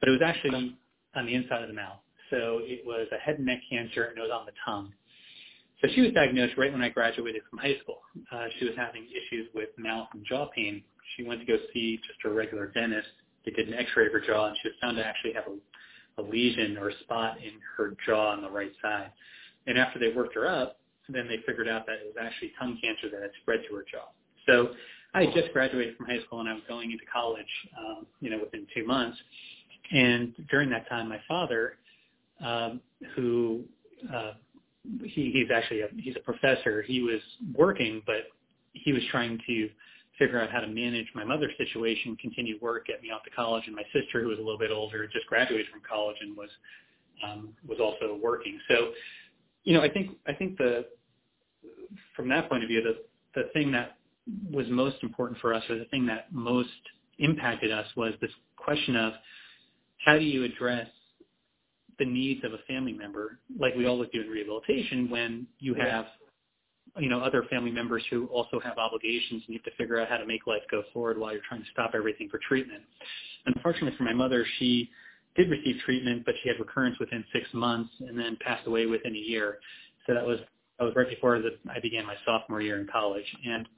but 0.00 0.08
it 0.08 0.12
was 0.12 0.22
actually 0.24 0.78
on 1.14 1.26
the 1.26 1.34
inside 1.34 1.60
of 1.60 1.68
the 1.68 1.74
mouth. 1.74 1.98
So 2.30 2.60
it 2.62 2.80
was 2.86 3.08
a 3.12 3.18
head 3.18 3.36
and 3.36 3.44
neck 3.44 3.60
cancer, 3.68 4.04
and 4.04 4.16
it 4.16 4.22
was 4.22 4.30
on 4.32 4.46
the 4.46 4.52
tongue. 4.64 4.94
So 5.82 5.88
she 5.94 6.00
was 6.00 6.12
diagnosed 6.12 6.54
right 6.56 6.72
when 6.72 6.80
I 6.80 6.88
graduated 6.88 7.42
from 7.50 7.58
high 7.58 7.76
school. 7.82 8.00
Uh, 8.32 8.46
she 8.58 8.64
was 8.64 8.74
having 8.74 9.04
issues 9.04 9.48
with 9.54 9.68
mouth 9.76 10.08
and 10.14 10.24
jaw 10.24 10.48
pain. 10.56 10.82
She 11.14 11.24
went 11.24 11.40
to 11.40 11.46
go 11.46 11.58
see 11.74 11.98
just 11.98 12.24
a 12.24 12.30
regular 12.30 12.68
dentist. 12.68 13.08
They 13.44 13.52
did 13.52 13.68
an 13.68 13.74
X-ray 13.74 14.06
of 14.06 14.12
her 14.12 14.20
jaw, 14.20 14.46
and 14.46 14.56
she 14.62 14.68
was 14.68 14.76
found 14.80 14.96
to 14.96 15.04
actually 15.06 15.34
have 15.34 15.44
a, 15.44 15.56
a 16.18 16.22
lesion 16.22 16.76
or 16.78 16.88
a 16.88 16.98
spot 17.00 17.38
in 17.38 17.52
her 17.76 17.94
jaw 18.06 18.32
on 18.32 18.42
the 18.42 18.50
right 18.50 18.72
side. 18.82 19.12
And 19.66 19.78
after 19.78 19.98
they 19.98 20.08
worked 20.08 20.34
her 20.34 20.48
up, 20.48 20.78
then 21.08 21.28
they 21.28 21.38
figured 21.46 21.68
out 21.68 21.86
that 21.86 21.94
it 21.94 22.06
was 22.06 22.16
actually 22.20 22.52
tongue 22.58 22.78
cancer 22.82 23.08
that 23.10 23.22
had 23.22 23.30
spread 23.42 23.60
to 23.68 23.76
her 23.76 23.84
jaw. 23.90 24.08
So 24.46 24.70
I 25.14 25.24
had 25.24 25.34
just 25.34 25.52
graduated 25.52 25.96
from 25.96 26.06
high 26.06 26.20
school 26.24 26.40
and 26.40 26.48
I 26.48 26.54
was 26.54 26.62
going 26.68 26.90
into 26.90 27.04
college, 27.12 27.46
um, 27.78 28.06
you 28.20 28.30
know, 28.30 28.38
within 28.38 28.66
two 28.74 28.86
months. 28.86 29.16
And 29.92 30.34
during 30.50 30.68
that 30.70 30.88
time, 30.88 31.08
my 31.08 31.20
father, 31.28 31.74
um, 32.44 32.80
who 33.14 33.62
uh, 34.12 34.32
he, 35.04 35.30
he's 35.32 35.50
actually 35.54 35.82
a, 35.82 35.88
he's 35.96 36.16
a 36.16 36.20
professor, 36.20 36.82
he 36.82 37.02
was 37.02 37.20
working, 37.54 38.02
but 38.06 38.28
he 38.72 38.92
was 38.92 39.02
trying 39.10 39.40
to 39.46 39.68
figure 40.18 40.40
out 40.40 40.50
how 40.50 40.60
to 40.60 40.66
manage 40.66 41.06
my 41.14 41.24
mother's 41.24 41.52
situation, 41.58 42.16
continue 42.16 42.58
work, 42.60 42.86
get 42.86 43.02
me 43.02 43.10
off 43.10 43.22
to 43.24 43.30
college, 43.30 43.64
and 43.66 43.74
my 43.74 43.84
sister, 43.92 44.22
who 44.22 44.28
was 44.28 44.38
a 44.38 44.42
little 44.42 44.58
bit 44.58 44.70
older, 44.70 45.06
just 45.06 45.26
graduated 45.26 45.66
from 45.70 45.80
college 45.88 46.16
and 46.20 46.36
was 46.36 46.50
um, 47.26 47.54
was 47.66 47.78
also 47.80 48.18
working. 48.22 48.58
So 48.68 48.92
you 49.64 49.74
know, 49.74 49.82
I 49.82 49.88
think 49.90 50.12
I 50.26 50.32
think 50.32 50.58
the 50.58 50.86
from 52.14 52.28
that 52.30 52.48
point 52.48 52.62
of 52.62 52.68
view, 52.68 52.82
the 52.82 53.40
the 53.40 53.48
thing 53.52 53.72
that 53.72 53.98
was 54.50 54.66
most 54.68 54.96
important 55.02 55.40
for 55.40 55.54
us, 55.54 55.62
or 55.68 55.78
the 55.78 55.84
thing 55.86 56.06
that 56.06 56.32
most 56.32 56.68
impacted 57.18 57.70
us, 57.70 57.86
was 57.96 58.12
this 58.20 58.30
question 58.56 58.96
of 58.96 59.12
how 60.04 60.18
do 60.18 60.24
you 60.24 60.44
address 60.44 60.88
the 61.98 62.04
needs 62.04 62.44
of 62.44 62.52
a 62.52 62.58
family 62.68 62.92
member, 62.92 63.38
like 63.58 63.74
we 63.74 63.86
always 63.86 64.08
do 64.12 64.20
in 64.20 64.28
rehabilitation, 64.28 65.08
when 65.10 65.46
you 65.58 65.74
have 65.74 66.06
you 66.98 67.08
know 67.08 67.20
other 67.20 67.44
family 67.50 67.70
members 67.70 68.02
who 68.10 68.26
also 68.26 68.60
have 68.60 68.78
obligations 68.78 69.42
and 69.46 69.54
you 69.54 69.60
have 69.62 69.72
to 69.72 69.76
figure 69.76 70.00
out 70.00 70.08
how 70.08 70.16
to 70.16 70.26
make 70.26 70.46
life 70.46 70.62
go 70.70 70.82
forward 70.92 71.18
while 71.18 71.32
you're 71.32 71.42
trying 71.48 71.62
to 71.62 71.70
stop 71.72 71.92
everything 71.94 72.28
for 72.28 72.40
treatment. 72.46 72.82
Unfortunately 73.46 73.96
for 73.96 74.04
my 74.04 74.12
mother, 74.12 74.44
she 74.58 74.90
did 75.36 75.50
receive 75.50 75.76
treatment, 75.84 76.24
but 76.24 76.34
she 76.42 76.48
had 76.48 76.58
recurrence 76.58 76.98
within 76.98 77.24
six 77.32 77.46
months 77.52 77.90
and 78.00 78.18
then 78.18 78.36
passed 78.40 78.66
away 78.66 78.86
within 78.86 79.14
a 79.14 79.18
year. 79.18 79.58
So 80.06 80.14
that 80.14 80.24
was 80.24 80.38
that 80.78 80.84
was 80.84 80.94
right 80.96 81.08
before 81.08 81.38
the, 81.40 81.50
I 81.70 81.80
began 81.80 82.06
my 82.06 82.16
sophomore 82.24 82.60
year 82.60 82.80
in 82.80 82.86
college. 82.86 83.24
And 83.44 83.68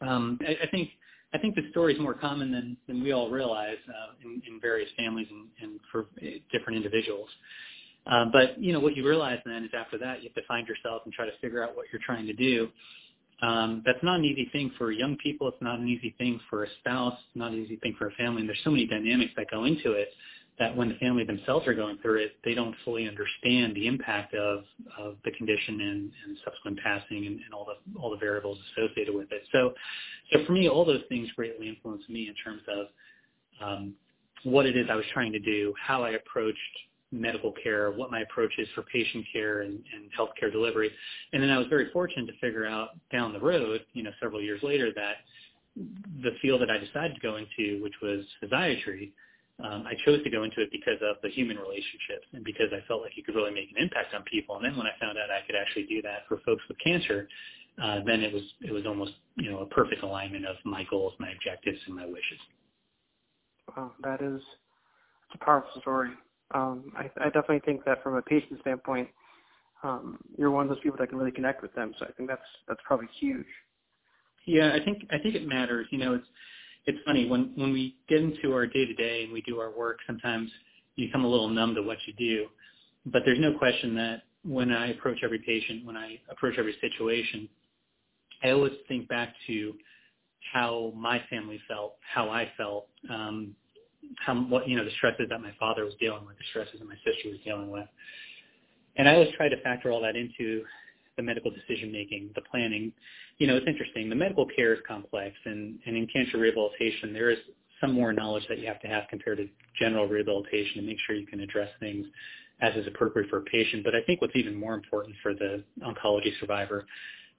um, 0.00 0.38
I, 0.46 0.56
I 0.64 0.66
think 0.70 0.90
I 1.32 1.38
think 1.38 1.56
the 1.56 1.68
story 1.70 1.94
is 1.94 2.00
more 2.00 2.14
common 2.14 2.52
than, 2.52 2.76
than 2.86 3.02
we 3.02 3.10
all 3.12 3.28
realize 3.28 3.76
uh, 3.88 4.12
in, 4.24 4.40
in 4.46 4.60
various 4.60 4.88
families 4.96 5.26
and, 5.30 5.48
and 5.60 5.80
for 5.90 6.06
different 6.52 6.76
individuals. 6.76 7.28
Uh, 8.06 8.26
but 8.32 8.60
you 8.60 8.72
know 8.72 8.80
what 8.80 8.96
you 8.96 9.06
realize 9.06 9.38
then 9.46 9.64
is 9.64 9.70
after 9.76 9.96
that 9.98 10.22
you 10.22 10.28
have 10.28 10.34
to 10.34 10.46
find 10.46 10.66
yourself 10.68 11.02
and 11.04 11.12
try 11.14 11.24
to 11.24 11.32
figure 11.40 11.64
out 11.64 11.74
what 11.76 11.86
you're 11.92 12.02
trying 12.04 12.26
to 12.26 12.34
do. 12.34 12.68
Um, 13.42 13.82
that's 13.84 14.02
not 14.02 14.18
an 14.18 14.24
easy 14.24 14.48
thing 14.52 14.70
for 14.78 14.92
young 14.92 15.16
people. 15.16 15.48
It's 15.48 15.60
not 15.60 15.78
an 15.78 15.88
easy 15.88 16.14
thing 16.18 16.40
for 16.48 16.64
a 16.64 16.68
spouse. 16.80 17.14
It's 17.14 17.36
not 17.36 17.52
an 17.52 17.62
easy 17.62 17.76
thing 17.76 17.94
for 17.98 18.08
a 18.08 18.12
family. 18.12 18.40
And 18.40 18.48
there's 18.48 18.60
so 18.64 18.70
many 18.70 18.86
dynamics 18.86 19.32
that 19.36 19.50
go 19.50 19.64
into 19.64 19.92
it 19.92 20.08
that 20.58 20.74
when 20.74 20.88
the 20.88 20.94
family 20.96 21.24
themselves 21.24 21.66
are 21.66 21.74
going 21.74 21.98
through 21.98 22.22
it, 22.22 22.36
they 22.44 22.54
don't 22.54 22.74
fully 22.84 23.08
understand 23.08 23.74
the 23.74 23.88
impact 23.88 24.34
of, 24.34 24.62
of 24.98 25.16
the 25.24 25.32
condition 25.32 25.80
and, 25.80 26.12
and 26.26 26.38
subsequent 26.44 26.78
passing 26.78 27.26
and, 27.26 27.40
and 27.44 27.52
all 27.52 27.66
the 27.66 27.98
all 27.98 28.10
the 28.10 28.16
variables 28.16 28.58
associated 28.72 29.14
with 29.14 29.32
it. 29.32 29.42
So, 29.50 29.74
so 30.32 30.44
for 30.46 30.52
me, 30.52 30.68
all 30.68 30.84
those 30.84 31.02
things 31.08 31.28
greatly 31.34 31.68
influenced 31.68 32.08
me 32.08 32.28
in 32.28 32.34
terms 32.34 32.62
of 32.68 32.86
um, 33.60 33.94
what 34.44 34.64
it 34.64 34.76
is 34.76 34.86
I 34.90 34.94
was 34.94 35.04
trying 35.12 35.32
to 35.32 35.40
do, 35.40 35.74
how 35.80 36.04
I 36.04 36.10
approached 36.10 36.58
medical 37.14 37.52
care, 37.62 37.92
what 37.92 38.10
my 38.10 38.20
approach 38.20 38.52
is 38.58 38.68
for 38.74 38.82
patient 38.82 39.24
care 39.32 39.62
and, 39.62 39.74
and 39.94 40.10
healthcare 40.18 40.50
delivery, 40.50 40.90
and 41.32 41.42
then 41.42 41.50
I 41.50 41.58
was 41.58 41.66
very 41.68 41.90
fortunate 41.92 42.26
to 42.26 42.38
figure 42.40 42.66
out 42.66 42.90
down 43.12 43.32
the 43.32 43.40
road, 43.40 43.80
you 43.92 44.02
know, 44.02 44.10
several 44.20 44.42
years 44.42 44.62
later, 44.62 44.90
that 44.94 45.16
the 46.22 46.30
field 46.42 46.60
that 46.60 46.70
I 46.70 46.78
decided 46.78 47.14
to 47.14 47.20
go 47.20 47.36
into, 47.36 47.82
which 47.82 47.94
was 48.02 48.24
physiatry, 48.42 49.12
um, 49.62 49.84
I 49.86 49.94
chose 50.04 50.22
to 50.24 50.30
go 50.30 50.42
into 50.42 50.60
it 50.62 50.70
because 50.72 50.98
of 51.02 51.16
the 51.22 51.30
human 51.30 51.56
relationships 51.56 52.26
and 52.32 52.42
because 52.42 52.66
I 52.72 52.84
felt 52.88 53.02
like 53.02 53.16
you 53.16 53.22
could 53.22 53.36
really 53.36 53.54
make 53.54 53.70
an 53.70 53.82
impact 53.82 54.14
on 54.14 54.22
people. 54.24 54.56
And 54.56 54.64
then 54.64 54.76
when 54.76 54.86
I 54.86 54.92
found 55.00 55.16
out 55.16 55.30
I 55.30 55.46
could 55.46 55.54
actually 55.54 55.84
do 55.84 56.02
that 56.02 56.26
for 56.26 56.38
folks 56.44 56.62
with 56.68 56.76
cancer, 56.82 57.28
uh, 57.82 58.00
then 58.06 58.20
it 58.20 58.32
was 58.32 58.42
it 58.62 58.72
was 58.72 58.86
almost 58.86 59.12
you 59.36 59.50
know 59.50 59.60
a 59.60 59.66
perfect 59.66 60.02
alignment 60.02 60.46
of 60.46 60.56
my 60.64 60.84
goals, 60.90 61.12
my 61.18 61.30
objectives, 61.30 61.78
and 61.86 61.94
my 61.94 62.06
wishes. 62.06 62.38
Wow, 63.76 63.92
that 64.02 64.22
is 64.22 64.40
a 65.32 65.44
powerful 65.44 65.80
story. 65.80 66.10
Um, 66.54 66.92
I, 66.96 67.10
I 67.20 67.24
definitely 67.26 67.62
think 67.64 67.84
that 67.84 68.02
from 68.02 68.14
a 68.14 68.22
patient 68.22 68.60
standpoint, 68.60 69.08
um, 69.82 70.18
you're 70.38 70.50
one 70.50 70.64
of 70.64 70.68
those 70.70 70.80
people 70.80 70.96
that 70.98 71.08
can 71.08 71.18
really 71.18 71.32
connect 71.32 71.62
with 71.62 71.74
them. 71.74 71.92
So 71.98 72.06
I 72.06 72.12
think 72.12 72.28
that's 72.28 72.42
that's 72.68 72.80
probably 72.86 73.08
huge. 73.20 73.46
Yeah, 74.46 74.72
I 74.74 74.84
think 74.84 75.04
I 75.10 75.18
think 75.18 75.34
it 75.34 75.46
matters. 75.46 75.86
You 75.90 75.98
know, 75.98 76.14
it's 76.14 76.26
it's 76.86 76.98
funny 77.04 77.28
when 77.28 77.52
when 77.56 77.72
we 77.72 77.96
get 78.08 78.20
into 78.20 78.52
our 78.52 78.66
day 78.66 78.86
to 78.86 78.94
day 78.94 79.24
and 79.24 79.32
we 79.32 79.42
do 79.42 79.58
our 79.58 79.70
work, 79.70 79.98
sometimes 80.06 80.50
you 80.96 81.06
become 81.08 81.24
a 81.24 81.28
little 81.28 81.48
numb 81.48 81.74
to 81.74 81.82
what 81.82 81.98
you 82.06 82.14
do. 82.14 82.46
But 83.06 83.22
there's 83.24 83.40
no 83.40 83.58
question 83.58 83.94
that 83.96 84.22
when 84.44 84.70
I 84.70 84.90
approach 84.90 85.18
every 85.22 85.40
patient, 85.40 85.84
when 85.84 85.96
I 85.96 86.18
approach 86.30 86.54
every 86.58 86.76
situation, 86.80 87.48
I 88.42 88.50
always 88.50 88.72
think 88.88 89.08
back 89.08 89.34
to 89.46 89.74
how 90.52 90.92
my 90.94 91.22
family 91.30 91.58
felt, 91.66 91.94
how 92.00 92.28
I 92.28 92.50
felt, 92.56 92.88
um, 93.10 93.54
how 94.24 94.34
what 94.34 94.68
you 94.68 94.76
know 94.76 94.84
the 94.84 94.90
stresses 94.96 95.26
that 95.30 95.40
my 95.40 95.52
father 95.58 95.84
was 95.84 95.94
dealing 96.00 96.26
with, 96.26 96.36
the 96.38 96.44
stresses 96.50 96.78
that 96.78 96.88
my 96.88 96.96
sister 97.04 97.28
was 97.28 97.38
dealing 97.44 97.70
with, 97.70 97.86
and 98.96 99.08
I 99.08 99.14
always 99.14 99.32
try 99.36 99.48
to 99.48 99.60
factor 99.62 99.90
all 99.90 100.00
that 100.02 100.16
into 100.16 100.64
the 101.16 101.22
medical 101.22 101.50
decision 101.50 101.92
making, 101.92 102.30
the 102.34 102.42
planning. 102.42 102.92
You 103.38 103.46
know, 103.46 103.56
it's 103.56 103.66
interesting. 103.66 104.08
The 104.08 104.16
medical 104.16 104.46
care 104.56 104.74
is 104.74 104.80
complex, 104.86 105.34
and, 105.44 105.78
and 105.86 105.96
in 105.96 106.06
cancer 106.12 106.38
rehabilitation, 106.38 107.12
there 107.12 107.30
is 107.30 107.38
some 107.80 107.92
more 107.92 108.12
knowledge 108.12 108.44
that 108.48 108.58
you 108.58 108.66
have 108.66 108.80
to 108.80 108.88
have 108.88 109.04
compared 109.10 109.38
to 109.38 109.48
general 109.78 110.06
rehabilitation 110.06 110.76
to 110.76 110.82
make 110.82 110.98
sure 111.06 111.16
you 111.16 111.26
can 111.26 111.40
address 111.40 111.68
things 111.80 112.06
as 112.60 112.74
is 112.76 112.86
appropriate 112.86 113.28
for 113.28 113.38
a 113.38 113.42
patient. 113.42 113.84
But 113.84 113.94
I 113.94 114.02
think 114.02 114.20
what's 114.20 114.36
even 114.36 114.54
more 114.54 114.74
important 114.74 115.16
for 115.22 115.34
the 115.34 115.62
oncology 115.82 116.38
survivor 116.40 116.86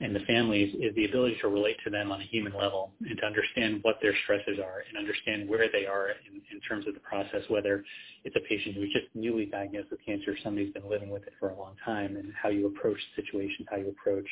and 0.01 0.13
the 0.13 0.19
families 0.21 0.75
is 0.75 0.93
the 0.95 1.05
ability 1.05 1.37
to 1.41 1.47
relate 1.47 1.77
to 1.83 1.89
them 1.89 2.11
on 2.11 2.19
a 2.19 2.25
human 2.25 2.53
level 2.53 2.91
and 3.07 3.17
to 3.17 3.25
understand 3.25 3.79
what 3.83 3.95
their 4.01 4.13
stresses 4.23 4.59
are 4.59 4.83
and 4.87 4.97
understand 4.97 5.47
where 5.47 5.67
they 5.71 5.85
are 5.85 6.09
in, 6.09 6.41
in 6.51 6.59
terms 6.67 6.85
of 6.85 6.93
the 6.93 6.99
process, 6.99 7.41
whether 7.47 7.83
it's 8.25 8.35
a 8.35 8.41
patient 8.49 8.75
who's 8.75 8.91
just 8.91 9.07
newly 9.15 9.45
diagnosed 9.45 9.89
with 9.91 9.99
cancer 10.05 10.31
or 10.31 10.37
somebody's 10.43 10.73
been 10.73 10.89
living 10.89 11.09
with 11.09 11.23
it 11.23 11.33
for 11.39 11.49
a 11.49 11.57
long 11.57 11.75
time 11.85 12.17
and 12.17 12.33
how 12.41 12.49
you 12.49 12.67
approach 12.67 12.97
situations, 13.15 13.67
how 13.71 13.77
you 13.77 13.89
approach 13.89 14.27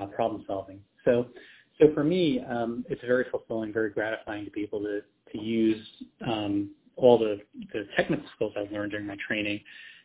uh, 0.00 0.06
problem 0.06 0.44
solving. 0.46 0.78
So, 1.04 1.26
so 1.80 1.92
for 1.94 2.04
me, 2.04 2.40
um, 2.48 2.84
it's 2.88 3.02
very 3.04 3.24
fulfilling, 3.30 3.72
very 3.72 3.90
gratifying 3.90 4.44
to 4.44 4.52
be 4.52 4.62
able 4.62 4.80
to, 4.80 5.00
to 5.32 5.42
use 5.42 5.84
um, 6.24 6.70
all 6.94 7.18
the, 7.18 7.40
the 7.72 7.86
technical 7.96 8.24
skills 8.36 8.52
I've 8.56 8.70
learned 8.70 8.92
during 8.92 9.06
my 9.06 9.16
training, 9.26 9.60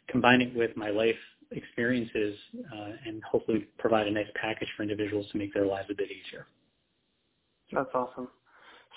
combine 0.10 0.42
it 0.42 0.56
with 0.56 0.76
my 0.76 0.90
life 0.90 1.16
experiences 1.52 2.38
uh, 2.74 2.90
and 3.06 3.24
hopefully 3.24 3.68
provide 3.78 4.08
a 4.08 4.12
nice 4.12 4.28
package 4.40 4.68
for 4.76 4.84
individuals 4.84 5.26
to 5.32 5.38
make 5.38 5.54
their 5.54 5.66
lives 5.66 5.88
a 5.90 5.96
bit 5.96 6.10
easier. 6.12 6.48
That's 7.72 7.90
awesome. 7.94 8.30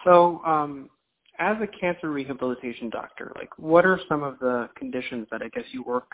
So, 0.05 0.41
um, 0.45 0.91
as 1.39 1.57
a 1.63 1.67
cancer 1.67 2.11
rehabilitation 2.11 2.91
doctor, 2.91 3.33
like 3.37 3.51
what 3.59 3.87
are 3.87 3.99
some 4.09 4.23
of 4.23 4.39
the 4.41 4.69
conditions 4.77 5.27
that 5.31 5.43
I 5.43 5.49
guess 5.49 5.65
you 5.73 5.83
work 5.83 6.09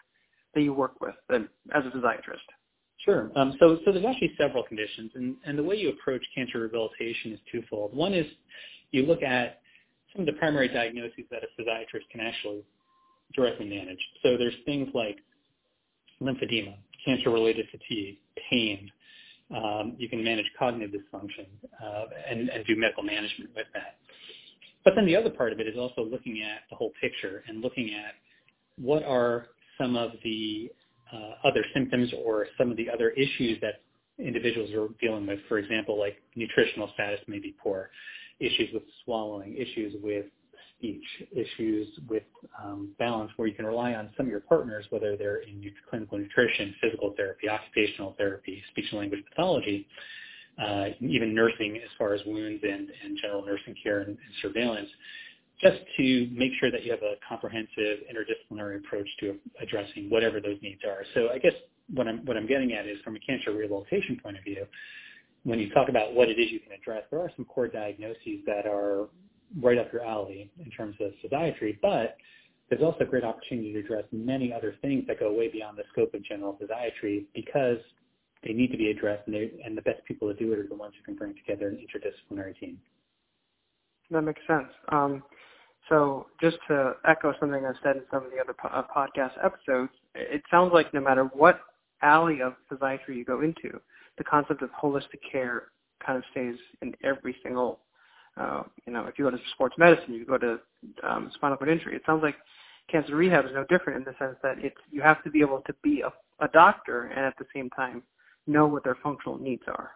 that 0.55 0.63
you 0.63 0.73
work 0.73 1.01
with 1.01 1.15
as 1.31 1.43
a 1.75 1.97
physiatrist? 1.97 2.47
Sure. 3.05 3.31
Um, 3.37 3.55
so, 3.61 3.79
so 3.85 3.93
there's 3.93 4.05
actually 4.05 4.33
several 4.39 4.63
conditions, 4.63 5.13
and, 5.15 5.37
and 5.45 5.59
the 5.59 5.63
way 5.63 5.77
you 5.77 5.91
approach 5.91 6.25
cancer 6.35 6.61
rehabilitation 6.61 7.33
is 7.33 7.41
twofold. 7.53 7.95
One 7.95 8.15
is 8.15 8.27
you 8.91 9.05
look 9.05 9.23
at 9.23 9.61
some 10.13 10.21
of 10.21 10.27
the 10.27 10.33
primary 10.33 10.69
diagnoses 10.69 11.25
that 11.31 11.43
a 11.43 11.61
physiatrist 11.61 12.09
can 12.11 12.21
actually 12.21 12.65
directly 13.35 13.69
manage. 13.69 13.99
So 14.23 14.37
there's 14.39 14.55
things 14.65 14.89
like 14.95 15.19
lymphedema, 16.23 16.75
cancer-related 17.05 17.67
fatigue, 17.71 18.19
pain. 18.51 18.91
Um, 19.55 19.95
you 19.99 20.09
can 20.09 20.25
manage 20.25 20.47
cognitive 20.59 21.01
dysfunction 21.01 21.47
uh, 21.83 22.05
and, 22.29 22.49
and 22.49 22.67
do 22.67 22.77
medical 22.77 23.03
management 23.03 23.51
with 23.55 23.67
that. 23.75 23.99
But 24.85 24.95
then 24.95 25.07
the 25.07 25.17
other 25.17 25.31
part 25.31 25.53
of 25.53 25.61
it 25.61 25.67
is 25.67 25.77
also 25.77 26.03
looking 26.05 26.43
at 26.43 26.63
the 26.71 26.77
whole 26.77 26.93
picture 27.01 27.43
and 27.49 27.61
looking 27.61 27.95
at 27.95 28.15
what 28.79 29.03
are 29.05 29.47
some 29.79 29.97
of 29.97 30.13
the 30.23 30.71
uh, 31.13 31.49
other 31.49 31.65
symptoms 31.75 32.13
or 32.25 32.47
some 32.59 32.71
of 32.71 32.77
the 32.77 32.89
other 32.91 33.11
issues 33.11 33.59
that 33.61 33.83
individuals 34.19 34.71
are 34.73 34.89
dealing 35.01 35.27
with. 35.27 35.41
For 35.49 35.59
example, 35.59 35.99
like 35.99 36.17
nutritional 36.35 36.91
status 36.95 37.21
may 37.27 37.39
be 37.39 37.55
poor, 37.63 37.91
issues 38.41 38.69
with 38.73 38.83
swallowing, 39.05 39.57
issues 39.57 39.95
with 40.03 40.27
speech, 40.79 41.05
issues 41.33 41.89
with 42.09 42.23
um, 42.63 42.95
balance 42.99 43.31
where 43.37 43.49
you 43.49 43.55
can 43.55 43.67
rely 43.67 43.95
on 43.95 44.11
some 44.17 44.27
of 44.27 44.31
your 44.31 44.41
partners, 44.41 44.85
whether 44.91 45.17
they're 45.17 45.43
in 45.43 45.63
clinical 45.89 46.19
nutrition, 46.19 46.75
physical 46.81 47.15
therapy, 47.17 47.49
occupational 47.49 48.15
therapy, 48.19 48.63
speech 48.71 48.87
and 48.91 49.01
language 49.01 49.21
pathology, 49.29 49.87
uh, 50.63 50.87
even 51.01 51.35
nursing 51.35 51.77
as 51.77 51.91
far 51.99 52.15
as 52.15 52.21
wounds 52.27 52.63
and, 52.63 52.89
and 53.05 53.19
general 53.21 53.45
nursing 53.45 53.75
care 53.83 54.01
and, 54.01 54.11
and 54.11 54.35
surveillance, 54.43 54.89
just 55.61 55.79
to 55.97 56.29
make 56.33 56.53
sure 56.61 56.71
that 56.71 56.85
you 56.85 56.91
have 56.91 57.03
a 57.03 57.15
comprehensive 57.27 58.05
interdisciplinary 58.11 58.79
approach 58.79 59.09
to 59.21 59.37
addressing 59.61 60.11
whatever 60.11 60.41
those 60.41 60.59
needs 60.63 60.81
are. 60.85 61.05
So 61.15 61.29
I 61.33 61.39
guess 61.39 61.55
what 61.95 62.07
I'm, 62.07 62.25
what 62.27 62.37
I'm 62.37 62.47
getting 62.47 62.73
at 62.73 62.87
is 62.87 62.99
from 63.05 63.17
a 63.17 63.21
cancer 63.21 63.53
rehabilitation 63.53 64.19
point 64.23 64.37
of 64.37 64.45
view, 64.45 64.67
when 65.45 65.59
you 65.59 65.71
talk 65.71 65.89
about 65.89 66.13
what 66.13 66.29
it 66.29 66.39
is 66.39 66.51
you 66.51 66.59
can 66.61 66.73
address, 66.73 67.05
there 67.11 67.21
are 67.21 67.31
some 67.37 67.45
core 67.45 67.69
diagnoses 67.69 68.41
that 68.47 68.67
are 68.67 69.09
right 69.61 69.79
up 69.79 69.93
your 69.93 70.05
alley 70.05 70.51
in 70.65 70.71
terms 70.71 70.97
of 71.01 71.13
physiatry, 71.25 71.79
but 71.81 72.17
there's 72.69 72.83
also 72.83 73.01
a 73.01 73.07
great 73.07 73.25
opportunity 73.25 73.73
to 73.73 73.79
address 73.79 74.05
many 74.13 74.53
other 74.53 74.75
things 74.83 75.05
that 75.07 75.21
go 75.21 75.33
way 75.33 75.49
beyond 75.49 75.79
the 75.79 75.85
scope 75.93 76.15
of 76.15 76.25
general 76.25 76.59
physiatry 76.61 77.25
because 77.35 77.79
they 78.45 78.53
need 78.53 78.71
to 78.73 78.77
be 78.77 78.91
addressed, 78.91 79.27
and, 79.27 79.35
they, 79.35 79.51
and 79.65 79.77
the 79.77 79.83
best 79.83 80.05
people 80.05 80.29
to 80.29 80.35
do 80.35 80.53
it 80.53 80.59
are 80.59 80.67
the 80.67 80.75
ones 80.75 80.95
who 80.99 81.05
can 81.05 81.15
bring 81.15 81.35
together 81.35 81.69
an 81.69 81.77
interdisciplinary 81.77 82.59
team. 82.59 82.79
That 84.11 84.23
makes 84.23 84.41
sense. 84.47 84.69
Um, 84.91 85.23
so 85.89 86.27
just 86.41 86.59
to 86.69 86.95
echo 87.05 87.35
something 87.39 87.65
I've 87.65 87.77
said 87.83 87.97
in 87.97 88.03
some 88.11 88.25
of 88.25 88.31
the 88.31 88.39
other 88.39 88.55
po- 88.55 88.69
uh, 88.69 88.83
podcast 88.95 89.33
episodes, 89.45 89.93
it 90.15 90.43
sounds 90.51 90.73
like 90.73 90.93
no 90.93 91.01
matter 91.01 91.25
what 91.25 91.61
alley 92.03 92.41
of 92.43 92.55
physiatry 92.71 93.17
you 93.17 93.25
go 93.25 93.41
into, 93.41 93.81
the 94.19 94.25
concept 94.25 94.63
of 94.63 94.71
holistic 94.71 95.21
care 95.31 95.69
kind 96.05 96.19
of 96.19 96.25
stays 96.31 96.57
in 96.83 96.95
every 97.05 97.37
single 97.43 97.81
uh, 98.37 98.63
you 98.87 98.93
know, 98.93 99.07
if 99.07 99.19
you 99.19 99.25
go 99.25 99.31
to 99.31 99.39
sports 99.55 99.75
medicine, 99.79 100.15
you 100.15 100.25
go 100.25 100.39
to 100.39 100.59
um, 101.03 101.31
spinal 101.35 101.57
cord 101.57 101.71
injury. 101.71 101.97
It 101.97 102.03
sounds 102.05 102.23
like 102.23 102.37
cancer 102.91 103.17
rehab 103.17 103.47
is 103.47 103.53
no 103.55 103.65
different 103.65 103.99
in 103.99 104.05
the 104.05 104.17
sense 104.19 104.37
that 104.43 104.59
it's 104.59 104.77
you 104.91 105.03
have 105.03 105.23
to 105.25 105.31
be 105.31 105.41
able 105.41 105.63
to 105.67 105.75
be 105.83 106.03
a, 106.03 106.13
a 106.45 106.49
doctor 106.49 107.05
and 107.05 107.25
at 107.25 107.35
the 107.39 107.47
same 107.55 107.71
time 107.71 108.03
know 108.47 108.67
what 108.67 108.85
their 108.85 108.97
functional 109.03 109.39
needs 109.39 109.63
are. 109.67 109.91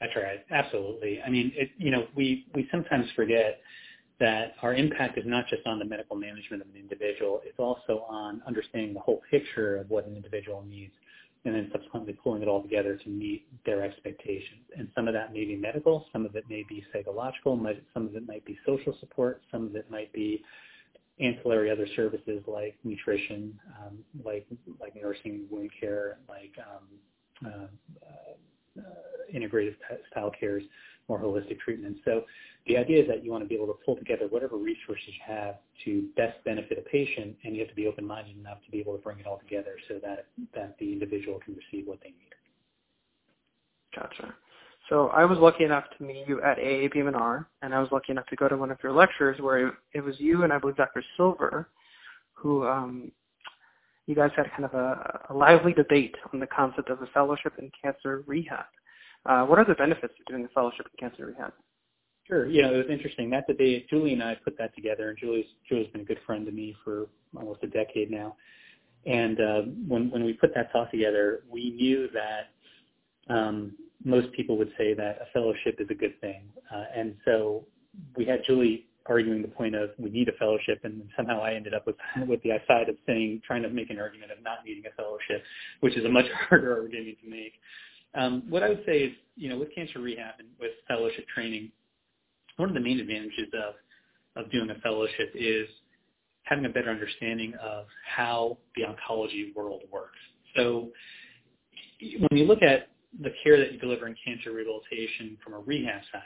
That's 0.00 0.16
right. 0.16 0.44
Absolutely. 0.50 1.20
I 1.22 1.28
mean, 1.28 1.52
it, 1.54 1.70
you 1.76 1.90
know, 1.90 2.06
we 2.16 2.46
we 2.54 2.66
sometimes 2.70 3.06
forget 3.14 3.60
that 4.18 4.54
our 4.62 4.74
impact 4.74 5.18
is 5.18 5.24
not 5.26 5.46
just 5.48 5.66
on 5.66 5.78
the 5.78 5.84
medical 5.84 6.16
management 6.16 6.62
of 6.62 6.68
an 6.68 6.76
individual; 6.76 7.42
it's 7.44 7.58
also 7.58 8.06
on 8.08 8.42
understanding 8.46 8.94
the 8.94 9.00
whole 9.00 9.20
picture 9.30 9.76
of 9.76 9.90
what 9.90 10.06
an 10.06 10.16
individual 10.16 10.64
needs 10.68 10.92
and 11.44 11.54
then 11.54 11.70
subsequently 11.72 12.12
pulling 12.22 12.42
it 12.42 12.48
all 12.48 12.62
together 12.62 12.96
to 12.96 13.08
meet 13.08 13.46
their 13.64 13.82
expectations. 13.82 14.60
And 14.76 14.88
some 14.94 15.08
of 15.08 15.14
that 15.14 15.32
may 15.32 15.44
be 15.44 15.56
medical, 15.56 16.06
some 16.12 16.26
of 16.26 16.36
it 16.36 16.44
may 16.50 16.64
be 16.68 16.84
psychological, 16.92 17.58
some 17.94 18.06
of 18.06 18.14
it 18.14 18.26
might 18.26 18.44
be 18.44 18.58
social 18.66 18.94
support, 19.00 19.42
some 19.50 19.66
of 19.66 19.74
it 19.74 19.90
might 19.90 20.12
be 20.12 20.42
ancillary 21.18 21.70
other 21.70 21.86
services 21.96 22.42
like 22.46 22.76
nutrition, 22.84 23.58
um, 23.78 23.98
like 24.24 24.46
like 24.80 24.94
nursing, 24.96 25.46
wound 25.50 25.70
care, 25.78 26.18
like 26.28 26.52
um, 26.58 27.50
uh, 27.50 28.80
uh, 28.80 29.34
integrative 29.34 29.74
style 30.10 30.30
cares, 30.38 30.62
more 31.08 31.18
holistic 31.20 31.58
treatment. 31.60 31.96
So 32.04 32.24
the 32.66 32.76
idea 32.76 33.02
is 33.02 33.08
that 33.08 33.24
you 33.24 33.30
want 33.30 33.42
to 33.42 33.48
be 33.48 33.54
able 33.54 33.66
to 33.68 33.78
pull 33.84 33.96
together 33.96 34.26
whatever 34.28 34.56
resources 34.56 35.06
you 35.06 35.22
have 35.26 35.56
to 35.84 36.08
best 36.16 36.42
benefit 36.44 36.78
a 36.78 36.82
patient, 36.82 37.36
and 37.44 37.54
you 37.54 37.60
have 37.60 37.70
to 37.70 37.74
be 37.74 37.86
open-minded 37.86 38.36
enough 38.36 38.58
to 38.64 38.70
be 38.70 38.78
able 38.78 38.96
to 38.96 39.02
bring 39.02 39.18
it 39.18 39.26
all 39.26 39.38
together 39.38 39.76
so 39.88 39.94
that, 40.02 40.26
that 40.54 40.76
the 40.78 40.92
individual 40.92 41.40
can 41.44 41.54
receive 41.54 41.86
what 41.86 41.98
they 42.02 42.10
need. 42.10 42.34
Gotcha. 43.94 44.34
So 44.88 45.08
I 45.08 45.24
was 45.24 45.38
lucky 45.38 45.64
enough 45.64 45.84
to 45.98 46.04
meet 46.04 46.26
you 46.26 46.42
at 46.42 46.58
AAPM&R, 46.58 47.48
and 47.62 47.74
I 47.74 47.80
was 47.80 47.88
lucky 47.92 48.12
enough 48.12 48.26
to 48.26 48.36
go 48.36 48.48
to 48.48 48.56
one 48.56 48.70
of 48.70 48.78
your 48.82 48.92
lectures 48.92 49.40
where 49.40 49.72
it 49.92 50.00
was 50.00 50.16
you 50.18 50.42
and 50.42 50.52
I 50.52 50.58
believe 50.58 50.76
Dr. 50.76 51.02
Silver 51.16 51.68
who 52.40 52.66
um, 52.66 53.12
you 54.06 54.14
guys 54.14 54.30
had 54.36 54.50
kind 54.50 54.64
of 54.64 54.74
a, 54.74 55.26
a 55.30 55.34
lively 55.34 55.72
debate 55.72 56.16
on 56.32 56.40
the 56.40 56.46
concept 56.46 56.90
of 56.90 57.02
a 57.02 57.06
fellowship 57.08 57.52
in 57.58 57.70
cancer 57.82 58.24
rehab. 58.26 58.64
Uh, 59.26 59.44
what 59.44 59.58
are 59.58 59.64
the 59.64 59.74
benefits 59.74 60.14
of 60.18 60.26
doing 60.26 60.44
a 60.44 60.48
fellowship 60.48 60.86
in 60.86 61.08
cancer 61.08 61.26
rehab? 61.26 61.52
Sure. 62.26 62.46
Yeah, 62.46 62.68
it 62.68 62.76
was 62.76 62.86
interesting. 62.90 63.28
That 63.30 63.46
debate, 63.46 63.88
Julie 63.90 64.12
and 64.12 64.22
I 64.22 64.36
put 64.36 64.56
that 64.58 64.74
together, 64.74 65.10
and 65.10 65.18
Julie's 65.18 65.46
Julie's 65.68 65.90
been 65.90 66.02
a 66.02 66.04
good 66.04 66.20
friend 66.24 66.46
to 66.46 66.52
me 66.52 66.76
for 66.84 67.08
almost 67.36 67.62
a 67.62 67.66
decade 67.66 68.10
now. 68.10 68.36
And 69.04 69.40
uh, 69.40 69.62
when 69.88 70.10
when 70.10 70.24
we 70.24 70.34
put 70.34 70.54
that 70.54 70.70
talk 70.72 70.90
together, 70.90 71.42
we 71.50 71.70
knew 71.70 72.08
that 72.12 73.34
um, 73.34 73.72
most 74.04 74.30
people 74.32 74.56
would 74.58 74.70
say 74.78 74.94
that 74.94 75.18
a 75.20 75.26
fellowship 75.32 75.76
is 75.80 75.88
a 75.90 75.94
good 75.94 76.20
thing, 76.20 76.44
uh, 76.72 76.84
and 76.94 77.16
so 77.24 77.64
we 78.16 78.24
had 78.24 78.40
Julie 78.46 78.86
arguing 79.06 79.42
the 79.42 79.48
point 79.48 79.74
of 79.74 79.90
we 79.98 80.10
need 80.10 80.28
a 80.28 80.32
fellowship, 80.32 80.80
and 80.84 81.02
somehow 81.16 81.42
I 81.42 81.54
ended 81.54 81.74
up 81.74 81.86
with 81.86 81.96
with 82.28 82.42
the 82.42 82.50
side 82.68 82.88
of 82.88 82.96
saying 83.06 83.42
trying 83.46 83.62
to 83.62 83.70
make 83.70 83.90
an 83.90 83.98
argument 83.98 84.30
of 84.30 84.42
not 84.42 84.58
needing 84.64 84.84
a 84.86 84.94
fellowship, 84.94 85.42
which 85.80 85.96
is 85.96 86.04
a 86.04 86.08
much 86.08 86.26
harder 86.48 86.80
argument 86.80 87.18
to 87.24 87.28
make. 87.28 87.54
Um, 88.14 88.42
what 88.48 88.62
I 88.62 88.68
would 88.68 88.82
say 88.86 88.98
is, 89.04 89.12
you 89.36 89.48
know, 89.48 89.58
with 89.58 89.74
cancer 89.74 90.00
rehab 90.00 90.34
and 90.38 90.48
with 90.58 90.72
fellowship 90.88 91.26
training, 91.34 91.70
one 92.56 92.68
of 92.68 92.74
the 92.74 92.80
main 92.80 93.00
advantages 93.00 93.48
of 93.54 93.74
of 94.36 94.50
doing 94.52 94.70
a 94.70 94.76
fellowship 94.76 95.32
is 95.34 95.68
having 96.44 96.64
a 96.64 96.68
better 96.68 96.90
understanding 96.90 97.52
of 97.62 97.86
how 98.06 98.56
the 98.76 98.82
oncology 98.82 99.54
world 99.54 99.82
works. 99.92 100.18
So 100.56 100.90
when 102.00 102.38
you 102.38 102.44
look 102.44 102.62
at 102.62 102.88
the 103.22 103.30
care 103.42 103.58
that 103.58 103.72
you 103.72 103.78
deliver 103.78 104.06
in 104.06 104.14
cancer 104.24 104.52
rehabilitation 104.52 105.36
from 105.42 105.54
a 105.54 105.58
rehab 105.58 106.02
side, 106.12 106.22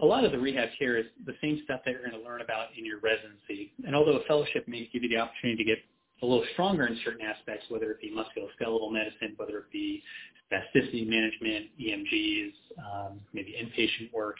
a 0.00 0.06
lot 0.06 0.24
of 0.24 0.32
the 0.32 0.38
rehab 0.38 0.70
care 0.78 0.96
is 0.98 1.06
the 1.24 1.34
same 1.40 1.60
stuff 1.64 1.80
that 1.84 1.92
you're 1.92 2.00
going 2.00 2.12
to 2.12 2.28
learn 2.28 2.40
about 2.40 2.68
in 2.76 2.84
your 2.84 2.98
residency. 3.00 3.72
And 3.86 3.94
although 3.94 4.16
a 4.18 4.24
fellowship 4.24 4.66
may 4.66 4.88
give 4.92 5.02
you 5.02 5.08
the 5.08 5.18
opportunity 5.18 5.64
to 5.64 5.64
get 5.64 5.78
a 6.24 6.26
little 6.26 6.46
stronger 6.54 6.86
in 6.86 6.98
certain 7.04 7.24
aspects, 7.24 7.66
whether 7.68 7.90
it 7.90 8.00
be 8.00 8.10
musculoskeletal 8.10 8.92
medicine, 8.92 9.34
whether 9.36 9.58
it 9.58 9.70
be 9.70 10.02
spasticity 10.50 11.06
management, 11.06 11.66
EMGs, 11.80 12.52
um, 12.78 13.20
maybe 13.32 13.54
inpatient 13.60 14.12
work, 14.12 14.36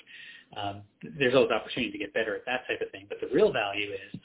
um, 0.56 0.82
there's 1.18 1.34
always 1.34 1.50
opportunity 1.50 1.90
to 1.92 1.98
get 1.98 2.14
better 2.14 2.34
at 2.34 2.44
that 2.46 2.66
type 2.68 2.80
of 2.80 2.90
thing. 2.90 3.06
But 3.08 3.18
the 3.20 3.34
real 3.34 3.52
value 3.52 3.90
is 3.90 4.20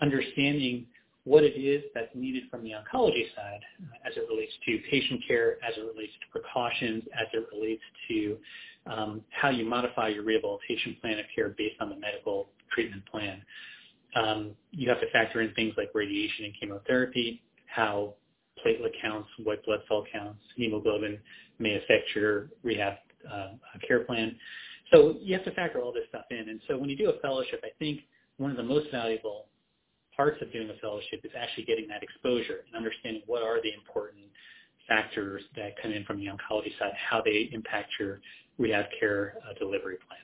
understanding 0.00 0.86
what 1.24 1.44
it 1.44 1.58
is 1.58 1.84
that's 1.94 2.10
needed 2.14 2.44
from 2.50 2.64
the 2.64 2.70
oncology 2.70 3.32
side 3.34 3.60
uh, 3.82 4.08
as 4.08 4.16
it 4.16 4.24
relates 4.28 4.52
to 4.66 4.78
patient 4.90 5.20
care, 5.26 5.56
as 5.64 5.76
it 5.76 5.80
relates 5.80 6.12
to 6.20 6.26
precautions, 6.30 7.04
as 7.14 7.26
it 7.32 7.46
relates 7.54 7.82
to 8.08 8.36
um, 8.86 9.22
how 9.30 9.48
you 9.48 9.64
modify 9.64 10.08
your 10.08 10.24
rehabilitation 10.24 10.96
plan 11.00 11.18
of 11.18 11.26
care 11.34 11.54
based 11.56 11.76
on 11.80 11.88
the 11.88 11.96
medical 11.96 12.48
treatment 12.72 13.04
plan. 13.06 13.40
Um, 14.14 14.52
you 14.70 14.88
have 14.88 15.00
to 15.00 15.10
factor 15.10 15.40
in 15.40 15.54
things 15.54 15.74
like 15.76 15.90
radiation 15.94 16.44
and 16.46 16.54
chemotherapy, 16.58 17.42
how 17.66 18.14
platelet 18.64 18.92
counts, 19.00 19.28
white 19.42 19.64
blood 19.64 19.80
cell 19.88 20.04
counts, 20.12 20.42
hemoglobin 20.56 21.18
may 21.58 21.76
affect 21.76 22.14
your 22.14 22.50
rehab 22.62 22.94
uh, 23.30 23.52
care 23.86 24.00
plan. 24.00 24.36
So 24.92 25.16
you 25.20 25.34
have 25.34 25.44
to 25.44 25.52
factor 25.52 25.80
all 25.80 25.92
this 25.92 26.04
stuff 26.08 26.24
in. 26.30 26.48
And 26.48 26.60
so 26.68 26.76
when 26.76 26.90
you 26.90 26.96
do 26.96 27.10
a 27.10 27.18
fellowship, 27.20 27.62
I 27.64 27.70
think 27.78 28.00
one 28.36 28.50
of 28.50 28.56
the 28.56 28.62
most 28.62 28.90
valuable 28.90 29.46
parts 30.14 30.36
of 30.42 30.52
doing 30.52 30.68
a 30.68 30.74
fellowship 30.80 31.20
is 31.24 31.30
actually 31.38 31.64
getting 31.64 31.88
that 31.88 32.02
exposure 32.02 32.64
and 32.66 32.76
understanding 32.76 33.22
what 33.26 33.42
are 33.42 33.62
the 33.62 33.72
important 33.72 34.24
factors 34.86 35.42
that 35.56 35.80
come 35.80 35.92
in 35.92 36.04
from 36.04 36.18
the 36.18 36.26
oncology 36.26 36.76
side, 36.78 36.92
how 36.96 37.22
they 37.24 37.48
impact 37.52 37.90
your 37.98 38.20
rehab 38.58 38.86
care 38.98 39.36
uh, 39.48 39.54
delivery 39.58 39.96
plan. 40.06 40.20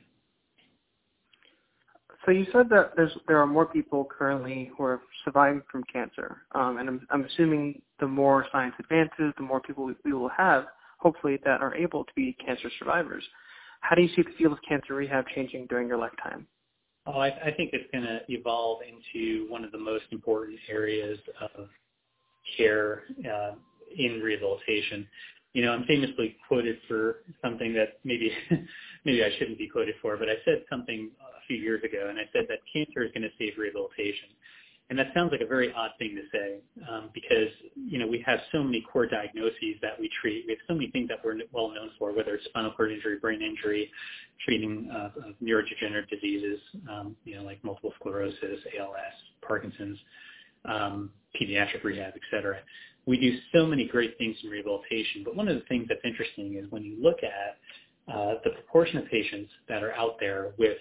So 2.29 2.33
you 2.33 2.45
said 2.53 2.69
that 2.69 2.93
there's 2.95 3.17
there 3.27 3.39
are 3.39 3.47
more 3.47 3.65
people 3.65 4.07
currently 4.07 4.71
who 4.77 4.85
are 4.85 5.01
surviving 5.25 5.63
from 5.73 5.83
cancer, 5.91 6.43
um, 6.55 6.77
and 6.77 6.87
I'm, 6.87 7.07
I'm 7.11 7.25
assuming 7.25 7.81
the 8.01 8.07
more 8.07 8.45
science 8.53 8.75
advances, 8.79 9.33
the 9.39 9.45
more 9.45 9.63
people 9.63 9.87
we, 9.87 9.95
we 10.05 10.13
will 10.13 10.29
have, 10.29 10.67
hopefully, 10.99 11.39
that 11.47 11.63
are 11.63 11.75
able 11.75 12.05
to 12.05 12.13
be 12.15 12.37
cancer 12.45 12.71
survivors. 12.79 13.25
How 13.81 13.97
do 13.97 14.03
you 14.03 14.11
see 14.15 14.21
the 14.21 14.37
field 14.37 14.53
of 14.53 14.59
cancer 14.69 14.95
rehab 14.95 15.25
changing 15.35 15.69
during 15.71 15.89
your 15.89 15.97
lifetime? 15.97 16.47
Oh, 17.07 17.19
I, 17.19 17.29
I 17.29 17.51
think 17.57 17.71
it's 17.73 17.91
going 17.93 18.05
to 18.05 18.21
evolve 18.29 18.81
into 18.83 19.51
one 19.51 19.65
of 19.65 19.73
the 19.73 19.79
most 19.79 20.05
important 20.13 20.59
areas 20.69 21.19
of 21.41 21.71
care 22.59 23.05
uh, 23.25 23.53
in 23.97 24.21
rehabilitation. 24.21 25.09
You 25.55 25.65
know, 25.65 25.73
I'm 25.73 25.85
famously 25.85 26.37
quoted 26.47 26.77
for 26.89 27.21
something 27.43 27.73
that 27.73 28.01
maybe 28.05 28.31
maybe 29.07 29.25
I 29.25 29.31
shouldn't 29.39 29.57
be 29.57 29.67
quoted 29.67 29.95
for, 30.03 30.19
but 30.19 30.29
I 30.29 30.35
said 30.45 30.65
something 30.69 31.11
few 31.49 31.57
years 31.57 31.83
ago, 31.83 32.07
and 32.09 32.19
I 32.19 32.29
said 32.33 32.47
that 32.49 32.59
cancer 32.73 33.03
is 33.03 33.11
going 33.13 33.23
to 33.23 33.35
save 33.39 33.55
rehabilitation. 33.59 34.29
And 34.91 34.99
that 34.99 35.09
sounds 35.13 35.33
like 35.33 35.43
a 35.43 35.47
very 35.47 35.71
odd 35.75 35.91
thing 35.99 36.17
to 36.17 36.23
say 36.33 36.61
um, 36.89 37.11
because, 37.13 37.53
you 37.77 37.99
know, 37.99 38.07
we 38.07 38.25
have 38.25 38.39
so 38.53 38.63
many 38.63 38.81
core 38.81 39.07
diagnoses 39.07 39.77
that 39.83 40.01
we 40.01 40.09
treat. 40.23 40.45
We 40.47 40.53
have 40.53 40.61
so 40.67 40.73
many 40.73 40.91
things 40.91 41.09
that 41.09 41.19
we're 41.23 41.37
well 41.53 41.69
known 41.69 41.91
for, 41.99 42.13
whether 42.15 42.35
it's 42.37 42.47
spinal 42.47 42.73
cord 42.73 42.93
injury, 42.93 43.19
brain 43.19 43.43
injury, 43.43 43.91
treating 44.47 44.91
uh, 44.91 45.11
neurodegenerative 45.43 46.09
diseases, 46.09 46.59
um, 46.91 47.15
you 47.25 47.37
know, 47.37 47.43
like 47.43 47.63
multiple 47.63 47.93
sclerosis, 47.99 48.61
ALS, 48.79 48.97
Parkinson's, 49.47 49.99
um, 50.65 51.11
pediatric 51.39 51.85
rehab, 51.85 52.15
et 52.15 52.23
cetera. 52.31 52.57
We 53.05 53.21
do 53.21 53.37
so 53.53 53.67
many 53.67 53.87
great 53.87 54.17
things 54.17 54.37
in 54.43 54.49
rehabilitation, 54.49 55.23
but 55.23 55.37
one 55.37 55.49
of 55.49 55.55
the 55.55 55.65
things 55.67 55.87
that's 55.89 56.01
interesting 56.03 56.57
is 56.57 56.71
when 56.71 56.83
you 56.83 56.97
look 57.01 57.19
at 57.23 57.59
uh, 58.13 58.35
the 58.43 58.51
proportion 58.51 58.99
of 58.99 59.07
patients 59.11 59.51
that 59.69 59.83
are 59.83 59.93
out 59.93 60.17
there 60.19 60.53
with 60.59 60.79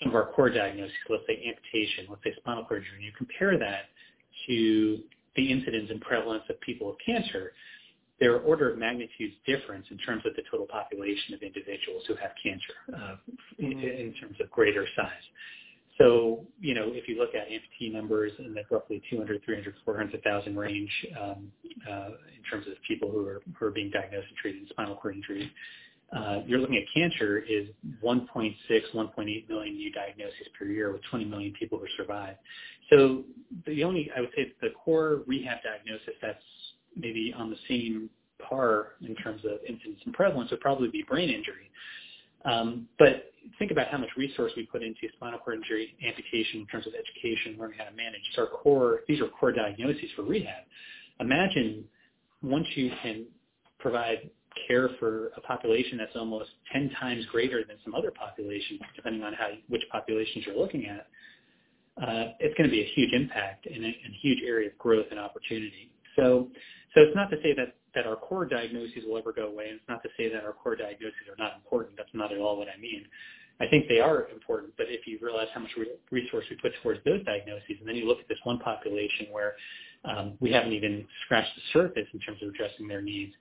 some 0.00 0.10
of 0.10 0.14
our 0.14 0.32
core 0.32 0.50
diagnoses, 0.50 0.94
let's 1.08 1.22
say 1.26 1.42
amputation, 1.46 2.06
let's 2.08 2.22
say 2.24 2.32
spinal 2.36 2.64
cord 2.64 2.82
injury, 2.82 2.96
and 2.96 3.04
you 3.04 3.12
compare 3.16 3.58
that 3.58 3.86
to 4.46 4.98
the 5.36 5.50
incidence 5.50 5.90
and 5.90 6.00
prevalence 6.00 6.44
of 6.48 6.60
people 6.60 6.88
with 6.88 6.96
cancer, 7.04 7.52
there 8.20 8.34
are 8.34 8.40
order 8.40 8.70
of 8.70 8.78
magnitudes 8.78 9.34
difference 9.46 9.86
in 9.90 9.98
terms 9.98 10.22
of 10.26 10.34
the 10.36 10.42
total 10.50 10.66
population 10.66 11.34
of 11.34 11.42
individuals 11.42 12.04
who 12.06 12.14
have 12.14 12.30
cancer 12.42 12.74
uh, 12.94 13.16
mm-hmm. 13.60 13.64
in, 13.64 13.78
in 13.80 14.14
terms 14.20 14.36
of 14.40 14.50
greater 14.50 14.86
size. 14.96 15.24
So, 15.98 16.44
you 16.60 16.74
know, 16.74 16.88
if 16.88 17.06
you 17.06 17.18
look 17.18 17.34
at 17.34 17.48
amputee 17.48 17.92
numbers 17.92 18.32
in 18.38 18.52
the 18.52 18.62
roughly 18.70 19.00
200, 19.10 19.44
300, 19.44 19.74
400,000 19.84 20.56
range 20.56 20.90
um, 21.20 21.52
uh, 21.88 22.08
in 22.34 22.42
terms 22.50 22.66
of 22.66 22.74
people 22.86 23.10
who 23.10 23.24
are, 23.26 23.42
who 23.56 23.66
are 23.66 23.70
being 23.70 23.90
diagnosed 23.90 24.26
and 24.28 24.36
treated 24.36 24.62
in 24.62 24.68
spinal 24.70 24.96
cord 24.96 25.14
injury, 25.14 25.52
uh, 26.14 26.40
you're 26.46 26.60
looking 26.60 26.76
at 26.76 26.84
cancer 26.94 27.38
is 27.38 27.68
1.6, 28.02 28.54
1.8 28.94 29.48
million 29.48 29.76
new 29.76 29.92
diagnoses 29.92 30.46
per 30.56 30.66
year 30.66 30.92
with 30.92 31.02
20 31.10 31.24
million 31.24 31.52
people 31.58 31.78
who 31.78 31.86
survive. 31.96 32.36
So 32.90 33.24
the 33.66 33.82
only, 33.82 34.10
I 34.16 34.20
would 34.20 34.30
say 34.36 34.52
the 34.60 34.68
core 34.84 35.22
rehab 35.26 35.58
diagnosis 35.64 36.14
that's 36.22 36.38
maybe 36.96 37.34
on 37.36 37.50
the 37.50 37.56
same 37.68 38.10
par 38.48 38.92
in 39.00 39.14
terms 39.16 39.42
of 39.44 39.58
incidence 39.66 40.00
and 40.04 40.14
prevalence 40.14 40.50
would 40.50 40.60
probably 40.60 40.88
be 40.88 41.02
brain 41.02 41.30
injury. 41.30 41.70
Um, 42.44 42.86
but 42.98 43.32
think 43.58 43.70
about 43.70 43.88
how 43.88 43.98
much 43.98 44.10
resource 44.16 44.52
we 44.56 44.66
put 44.66 44.82
into 44.82 45.08
spinal 45.16 45.38
cord 45.38 45.56
injury, 45.56 45.96
amputation 46.06 46.60
in 46.60 46.66
terms 46.66 46.86
of 46.86 46.92
education, 46.94 47.56
learning 47.58 47.78
how 47.78 47.84
to 47.86 47.96
manage. 47.96 48.20
These 48.30 48.38
are 48.38 48.46
core, 48.46 49.00
these 49.08 49.20
are 49.20 49.28
core 49.28 49.52
diagnoses 49.52 50.10
for 50.14 50.22
rehab. 50.22 50.64
Imagine 51.20 51.84
once 52.42 52.66
you 52.74 52.90
can 53.02 53.24
provide 53.78 54.30
care 54.68 54.90
for 54.98 55.28
a 55.36 55.40
population 55.40 55.98
that's 55.98 56.16
almost 56.16 56.50
10 56.72 56.90
times 57.00 57.24
greater 57.26 57.64
than 57.64 57.76
some 57.84 57.94
other 57.94 58.10
populations, 58.10 58.80
depending 58.96 59.22
on 59.22 59.32
how 59.32 59.48
which 59.68 59.82
populations 59.90 60.44
you're 60.46 60.56
looking 60.56 60.86
at, 60.86 61.06
uh, 62.02 62.32
it's 62.40 62.56
going 62.56 62.68
to 62.68 62.74
be 62.74 62.82
a 62.82 62.90
huge 62.94 63.12
impact 63.12 63.66
and 63.66 63.84
a, 63.84 63.88
a 63.88 64.18
huge 64.20 64.40
area 64.44 64.68
of 64.68 64.78
growth 64.78 65.06
and 65.10 65.20
opportunity. 65.20 65.90
So, 66.16 66.48
so 66.94 67.02
it's 67.02 67.14
not 67.14 67.30
to 67.30 67.36
say 67.42 67.54
that, 67.54 67.76
that 67.94 68.06
our 68.06 68.16
core 68.16 68.46
diagnoses 68.46 69.04
will 69.06 69.18
ever 69.18 69.32
go 69.32 69.46
away, 69.46 69.68
and 69.68 69.76
it's 69.76 69.88
not 69.88 70.02
to 70.02 70.08
say 70.16 70.32
that 70.32 70.44
our 70.44 70.52
core 70.52 70.76
diagnoses 70.76 71.26
are 71.30 71.36
not 71.38 71.54
important. 71.56 71.96
That's 71.96 72.12
not 72.12 72.32
at 72.32 72.38
all 72.38 72.58
what 72.58 72.68
I 72.68 72.80
mean. 72.80 73.06
I 73.60 73.66
think 73.68 73.86
they 73.88 74.00
are 74.00 74.28
important, 74.30 74.74
but 74.76 74.86
if 74.88 75.06
you 75.06 75.18
realize 75.22 75.46
how 75.54 75.60
much 75.60 75.70
resource 76.10 76.44
we 76.50 76.56
put 76.56 76.72
towards 76.82 77.00
those 77.04 77.24
diagnoses, 77.24 77.78
and 77.78 77.88
then 77.88 77.94
you 77.94 78.06
look 78.06 78.18
at 78.18 78.28
this 78.28 78.38
one 78.42 78.58
population 78.58 79.26
where 79.30 79.54
um, 80.04 80.36
we 80.40 80.50
haven't 80.50 80.72
even 80.72 81.06
scratched 81.24 81.54
the 81.54 81.62
surface 81.72 82.06
in 82.12 82.20
terms 82.20 82.42
of 82.42 82.48
addressing 82.48 82.88
their 82.88 83.00
needs, 83.00 83.32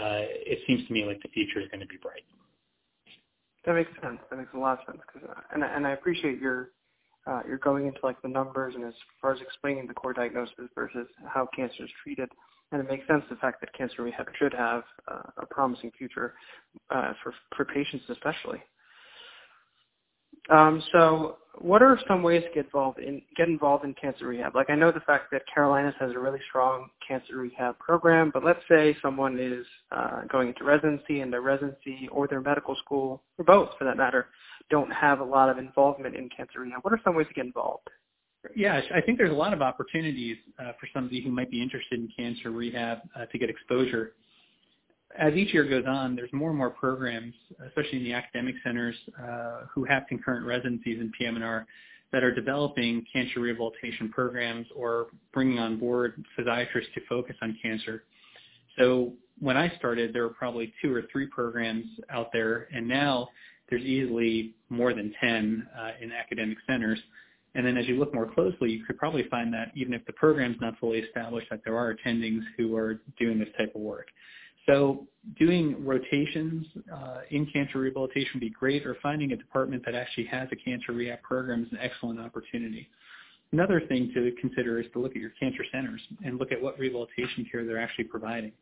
it 0.00 0.58
seems 0.66 0.86
to 0.86 0.92
me 0.92 1.04
like 1.04 1.22
the 1.22 1.28
future 1.28 1.60
is 1.60 1.68
going 1.68 1.80
to 1.80 1.86
be 1.86 1.96
bright. 2.00 2.24
That 3.64 3.74
makes 3.74 3.90
sense. 4.02 4.18
That 4.30 4.36
makes 4.36 4.54
a 4.54 4.58
lot 4.58 4.78
of 4.78 4.86
sense. 4.86 5.02
Cause, 5.12 5.22
uh, 5.28 5.40
and, 5.52 5.62
and 5.64 5.86
I 5.86 5.92
appreciate 5.92 6.40
your 6.40 6.70
uh, 7.26 7.42
going 7.62 7.86
into 7.86 7.98
like 8.04 8.20
the 8.22 8.28
numbers 8.28 8.74
and 8.76 8.84
as 8.84 8.94
far 9.20 9.32
as 9.32 9.40
explaining 9.40 9.86
the 9.88 9.94
core 9.94 10.12
diagnosis 10.12 10.54
versus 10.74 11.08
how 11.26 11.48
cancer 11.54 11.84
is 11.84 11.90
treated. 12.02 12.28
And 12.72 12.80
it 12.80 12.88
makes 12.88 13.06
sense 13.06 13.24
the 13.28 13.36
fact 13.36 13.60
that 13.60 13.72
cancer 13.74 14.02
rehab 14.02 14.26
should 14.38 14.52
have 14.52 14.82
uh, 15.08 15.22
a 15.38 15.46
promising 15.46 15.90
future 15.96 16.34
uh, 16.90 17.12
for 17.22 17.34
for 17.56 17.64
patients 17.64 18.04
especially. 18.08 18.62
Um, 20.50 20.82
so 20.92 21.38
what 21.58 21.82
are 21.82 21.98
some 22.08 22.22
ways 22.22 22.42
to 22.42 22.48
get 22.54 22.66
involved 22.66 22.98
in 22.98 23.22
get 23.36 23.48
involved 23.48 23.84
in 23.84 23.94
cancer 23.94 24.26
rehab? 24.26 24.54
Like 24.54 24.70
I 24.70 24.74
know 24.74 24.92
the 24.92 25.00
fact 25.00 25.30
that 25.32 25.42
Carolinas 25.52 25.94
has 25.98 26.12
a 26.12 26.18
really 26.18 26.40
strong 26.48 26.88
cancer 27.06 27.36
rehab 27.36 27.78
program, 27.78 28.30
but 28.32 28.44
let's 28.44 28.60
say 28.68 28.96
someone 29.02 29.38
is 29.38 29.66
uh, 29.92 30.22
going 30.30 30.48
into 30.48 30.64
residency 30.64 31.20
and 31.20 31.32
their 31.32 31.42
residency 31.42 32.08
or 32.12 32.28
their 32.28 32.40
medical 32.40 32.76
school, 32.76 33.22
or 33.38 33.44
both 33.44 33.70
for 33.78 33.84
that 33.84 33.96
matter, 33.96 34.26
don't 34.70 34.90
have 34.90 35.20
a 35.20 35.24
lot 35.24 35.48
of 35.48 35.58
involvement 35.58 36.14
in 36.14 36.28
cancer 36.28 36.60
rehab. 36.60 36.80
What 36.82 36.92
are 36.92 37.00
some 37.04 37.14
ways 37.14 37.26
to 37.28 37.34
get 37.34 37.46
involved? 37.46 37.88
Yeah, 38.54 38.80
I 38.94 39.00
think 39.00 39.18
there's 39.18 39.32
a 39.32 39.34
lot 39.34 39.52
of 39.52 39.62
opportunities 39.62 40.36
uh, 40.60 40.72
for 40.78 40.88
somebody 40.94 41.20
who 41.20 41.30
might 41.30 41.50
be 41.50 41.60
interested 41.60 41.98
in 41.98 42.08
cancer 42.16 42.50
rehab 42.50 42.98
uh, 43.16 43.26
to 43.26 43.38
get 43.38 43.50
exposure 43.50 44.12
as 45.18 45.34
each 45.34 45.52
year 45.52 45.64
goes 45.64 45.84
on, 45.86 46.16
there's 46.16 46.32
more 46.32 46.50
and 46.50 46.58
more 46.58 46.70
programs, 46.70 47.34
especially 47.66 47.98
in 47.98 48.04
the 48.04 48.12
academic 48.12 48.54
centers, 48.64 48.96
uh, 49.22 49.62
who 49.74 49.84
have 49.84 50.04
concurrent 50.08 50.46
residencies 50.46 51.00
in 51.00 51.12
PM&R 51.18 51.66
that 52.12 52.22
are 52.22 52.34
developing 52.34 53.04
cancer 53.12 53.40
rehabilitation 53.40 54.08
programs 54.10 54.66
or 54.74 55.08
bringing 55.32 55.58
on 55.58 55.78
board 55.78 56.24
physiatrists 56.38 56.92
to 56.94 57.00
focus 57.08 57.36
on 57.42 57.58
cancer. 57.62 58.04
So 58.78 59.12
when 59.38 59.56
I 59.56 59.72
started, 59.76 60.14
there 60.14 60.22
were 60.22 60.34
probably 60.34 60.72
two 60.82 60.94
or 60.94 61.02
three 61.10 61.26
programs 61.26 61.86
out 62.10 62.28
there, 62.32 62.68
and 62.72 62.86
now 62.86 63.28
there's 63.68 63.82
easily 63.82 64.54
more 64.70 64.94
than 64.94 65.12
10 65.20 65.66
uh, 65.78 65.90
in 66.00 66.12
academic 66.12 66.58
centers. 66.66 66.98
And 67.54 67.66
then 67.66 67.76
as 67.76 67.88
you 67.88 67.98
look 67.98 68.14
more 68.14 68.30
closely, 68.30 68.70
you 68.70 68.84
could 68.84 68.98
probably 68.98 69.24
find 69.30 69.52
that 69.54 69.72
even 69.74 69.94
if 69.94 70.04
the 70.06 70.12
program's 70.12 70.56
not 70.60 70.78
fully 70.78 70.98
established, 70.98 71.48
that 71.50 71.60
there 71.64 71.76
are 71.76 71.94
attendings 71.94 72.42
who 72.56 72.76
are 72.76 73.00
doing 73.18 73.38
this 73.38 73.48
type 73.58 73.74
of 73.74 73.80
work. 73.80 74.06
So 74.66 75.06
doing 75.38 75.84
rotations 75.84 76.66
uh, 76.92 77.20
in 77.30 77.46
cancer 77.46 77.78
rehabilitation 77.78 78.30
would 78.34 78.40
be 78.40 78.50
great, 78.50 78.86
or 78.86 78.96
finding 79.02 79.32
a 79.32 79.36
department 79.36 79.84
that 79.86 79.94
actually 79.94 80.26
has 80.26 80.48
a 80.52 80.56
cancer 80.56 80.92
rehab 80.92 81.22
program 81.22 81.64
is 81.64 81.72
an 81.72 81.78
excellent 81.80 82.20
opportunity. 82.20 82.88
Another 83.52 83.80
thing 83.88 84.10
to 84.14 84.32
consider 84.40 84.80
is 84.80 84.86
to 84.92 84.98
look 84.98 85.12
at 85.12 85.18
your 85.18 85.30
cancer 85.40 85.64
centers 85.72 86.00
and 86.24 86.38
look 86.38 86.52
at 86.52 86.60
what 86.60 86.78
rehabilitation 86.78 87.46
care 87.50 87.64
they're 87.64 87.80
actually 87.80 88.04
providing. 88.04 88.52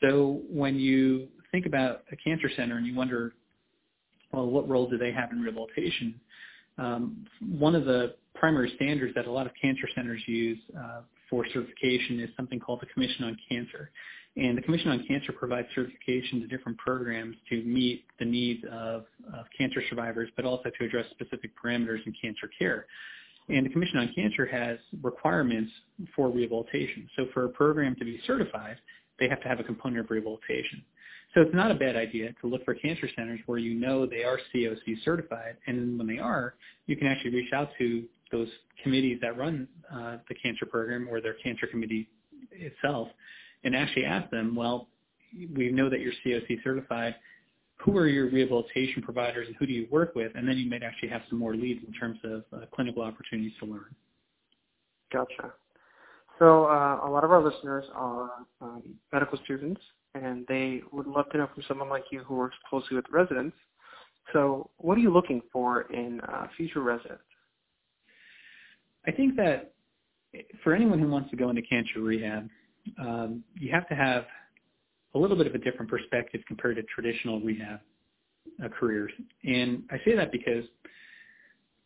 So 0.00 0.40
when 0.48 0.76
you 0.76 1.28
think 1.52 1.66
about 1.66 2.04
a 2.12 2.16
cancer 2.16 2.50
center 2.56 2.76
and 2.76 2.86
you 2.86 2.94
wonder, 2.94 3.34
well, 4.32 4.46
what 4.46 4.68
role 4.68 4.88
do 4.88 4.96
they 4.96 5.12
have 5.12 5.32
in 5.32 5.40
rehabilitation? 5.40 6.20
Um, 6.78 7.26
one 7.40 7.74
of 7.74 7.84
the 7.84 8.14
primary 8.34 8.72
standards 8.76 9.14
that 9.14 9.26
a 9.26 9.30
lot 9.30 9.46
of 9.46 9.52
cancer 9.60 9.88
centers 9.94 10.22
use 10.26 10.58
uh, 10.78 11.00
for 11.28 11.44
certification 11.52 12.20
is 12.20 12.30
something 12.36 12.58
called 12.58 12.80
the 12.80 12.86
Commission 12.86 13.24
on 13.24 13.36
Cancer. 13.48 13.90
And 14.36 14.56
the 14.56 14.62
Commission 14.62 14.90
on 14.90 15.04
Cancer 15.08 15.32
provides 15.32 15.66
certification 15.74 16.40
to 16.40 16.46
different 16.46 16.78
programs 16.78 17.36
to 17.48 17.62
meet 17.64 18.04
the 18.18 18.24
needs 18.24 18.62
of, 18.70 19.04
of 19.34 19.46
cancer 19.56 19.82
survivors, 19.88 20.28
but 20.36 20.44
also 20.44 20.70
to 20.78 20.84
address 20.84 21.06
specific 21.10 21.50
parameters 21.62 22.06
in 22.06 22.14
cancer 22.20 22.48
care. 22.58 22.86
And 23.48 23.66
the 23.66 23.70
Commission 23.70 23.98
on 23.98 24.12
Cancer 24.14 24.46
has 24.46 24.78
requirements 25.02 25.72
for 26.14 26.30
rehabilitation. 26.30 27.08
So 27.16 27.26
for 27.34 27.46
a 27.46 27.48
program 27.48 27.96
to 27.96 28.04
be 28.04 28.20
certified, 28.26 28.76
they 29.18 29.28
have 29.28 29.40
to 29.42 29.48
have 29.48 29.58
a 29.58 29.64
component 29.64 30.04
of 30.04 30.10
rehabilitation. 30.10 30.84
So 31.34 31.42
it's 31.42 31.54
not 31.54 31.70
a 31.70 31.74
bad 31.74 31.96
idea 31.96 32.32
to 32.40 32.46
look 32.46 32.64
for 32.64 32.74
cancer 32.74 33.08
centers 33.16 33.40
where 33.46 33.58
you 33.58 33.74
know 33.74 34.06
they 34.06 34.24
are 34.24 34.38
COC 34.54 35.04
certified, 35.04 35.56
and 35.66 35.98
when 35.98 36.06
they 36.06 36.18
are, 36.18 36.54
you 36.86 36.96
can 36.96 37.06
actually 37.06 37.30
reach 37.30 37.52
out 37.52 37.70
to 37.78 38.04
those 38.32 38.48
committees 38.82 39.18
that 39.22 39.36
run 39.36 39.66
uh, 39.92 40.18
the 40.28 40.34
cancer 40.36 40.66
program 40.66 41.08
or 41.10 41.20
their 41.20 41.34
cancer 41.34 41.66
committee 41.66 42.08
itself 42.52 43.08
and 43.64 43.76
actually 43.76 44.04
ask 44.04 44.30
them, 44.30 44.54
well, 44.54 44.88
we 45.54 45.70
know 45.70 45.88
that 45.90 46.00
you're 46.00 46.12
COC 46.24 46.62
certified. 46.62 47.14
Who 47.84 47.96
are 47.96 48.06
your 48.06 48.28
rehabilitation 48.30 49.02
providers 49.02 49.46
and 49.46 49.56
who 49.56 49.66
do 49.66 49.72
you 49.72 49.86
work 49.90 50.14
with? 50.14 50.32
And 50.34 50.46
then 50.46 50.58
you 50.58 50.68
might 50.68 50.82
actually 50.82 51.08
have 51.08 51.22
some 51.30 51.38
more 51.38 51.54
leads 51.54 51.84
in 51.86 51.92
terms 51.92 52.18
of 52.24 52.44
uh, 52.52 52.66
clinical 52.74 53.02
opportunities 53.02 53.52
to 53.60 53.66
learn. 53.66 53.94
Gotcha. 55.12 55.52
So 56.38 56.64
uh, 56.66 57.00
a 57.04 57.10
lot 57.10 57.24
of 57.24 57.32
our 57.32 57.42
listeners 57.42 57.84
are 57.94 58.30
um, 58.60 58.82
medical 59.12 59.38
students, 59.44 59.80
and 60.14 60.46
they 60.48 60.82
would 60.92 61.06
love 61.06 61.28
to 61.30 61.38
know 61.38 61.48
from 61.52 61.62
someone 61.68 61.88
like 61.88 62.04
you 62.10 62.20
who 62.20 62.34
works 62.34 62.56
closely 62.68 62.96
with 62.96 63.04
residents. 63.10 63.56
So 64.32 64.70
what 64.78 64.96
are 64.96 65.00
you 65.00 65.12
looking 65.12 65.42
for 65.52 65.82
in 65.92 66.20
uh, 66.20 66.46
future 66.56 66.80
residents? 66.80 67.22
I 69.06 69.12
think 69.12 69.36
that 69.36 69.72
for 70.62 70.74
anyone 70.74 70.98
who 70.98 71.08
wants 71.08 71.30
to 71.30 71.36
go 71.36 71.50
into 71.50 71.62
cancer 71.62 72.00
rehab, 72.00 72.48
um, 72.98 73.44
you 73.54 73.70
have 73.72 73.88
to 73.88 73.94
have 73.94 74.24
a 75.14 75.18
little 75.18 75.36
bit 75.36 75.46
of 75.46 75.54
a 75.54 75.58
different 75.58 75.90
perspective 75.90 76.40
compared 76.46 76.76
to 76.76 76.82
traditional 76.84 77.40
rehab 77.40 77.80
uh, 78.64 78.68
careers. 78.68 79.12
And 79.44 79.82
I 79.90 79.96
say 80.04 80.14
that 80.16 80.30
because 80.32 80.64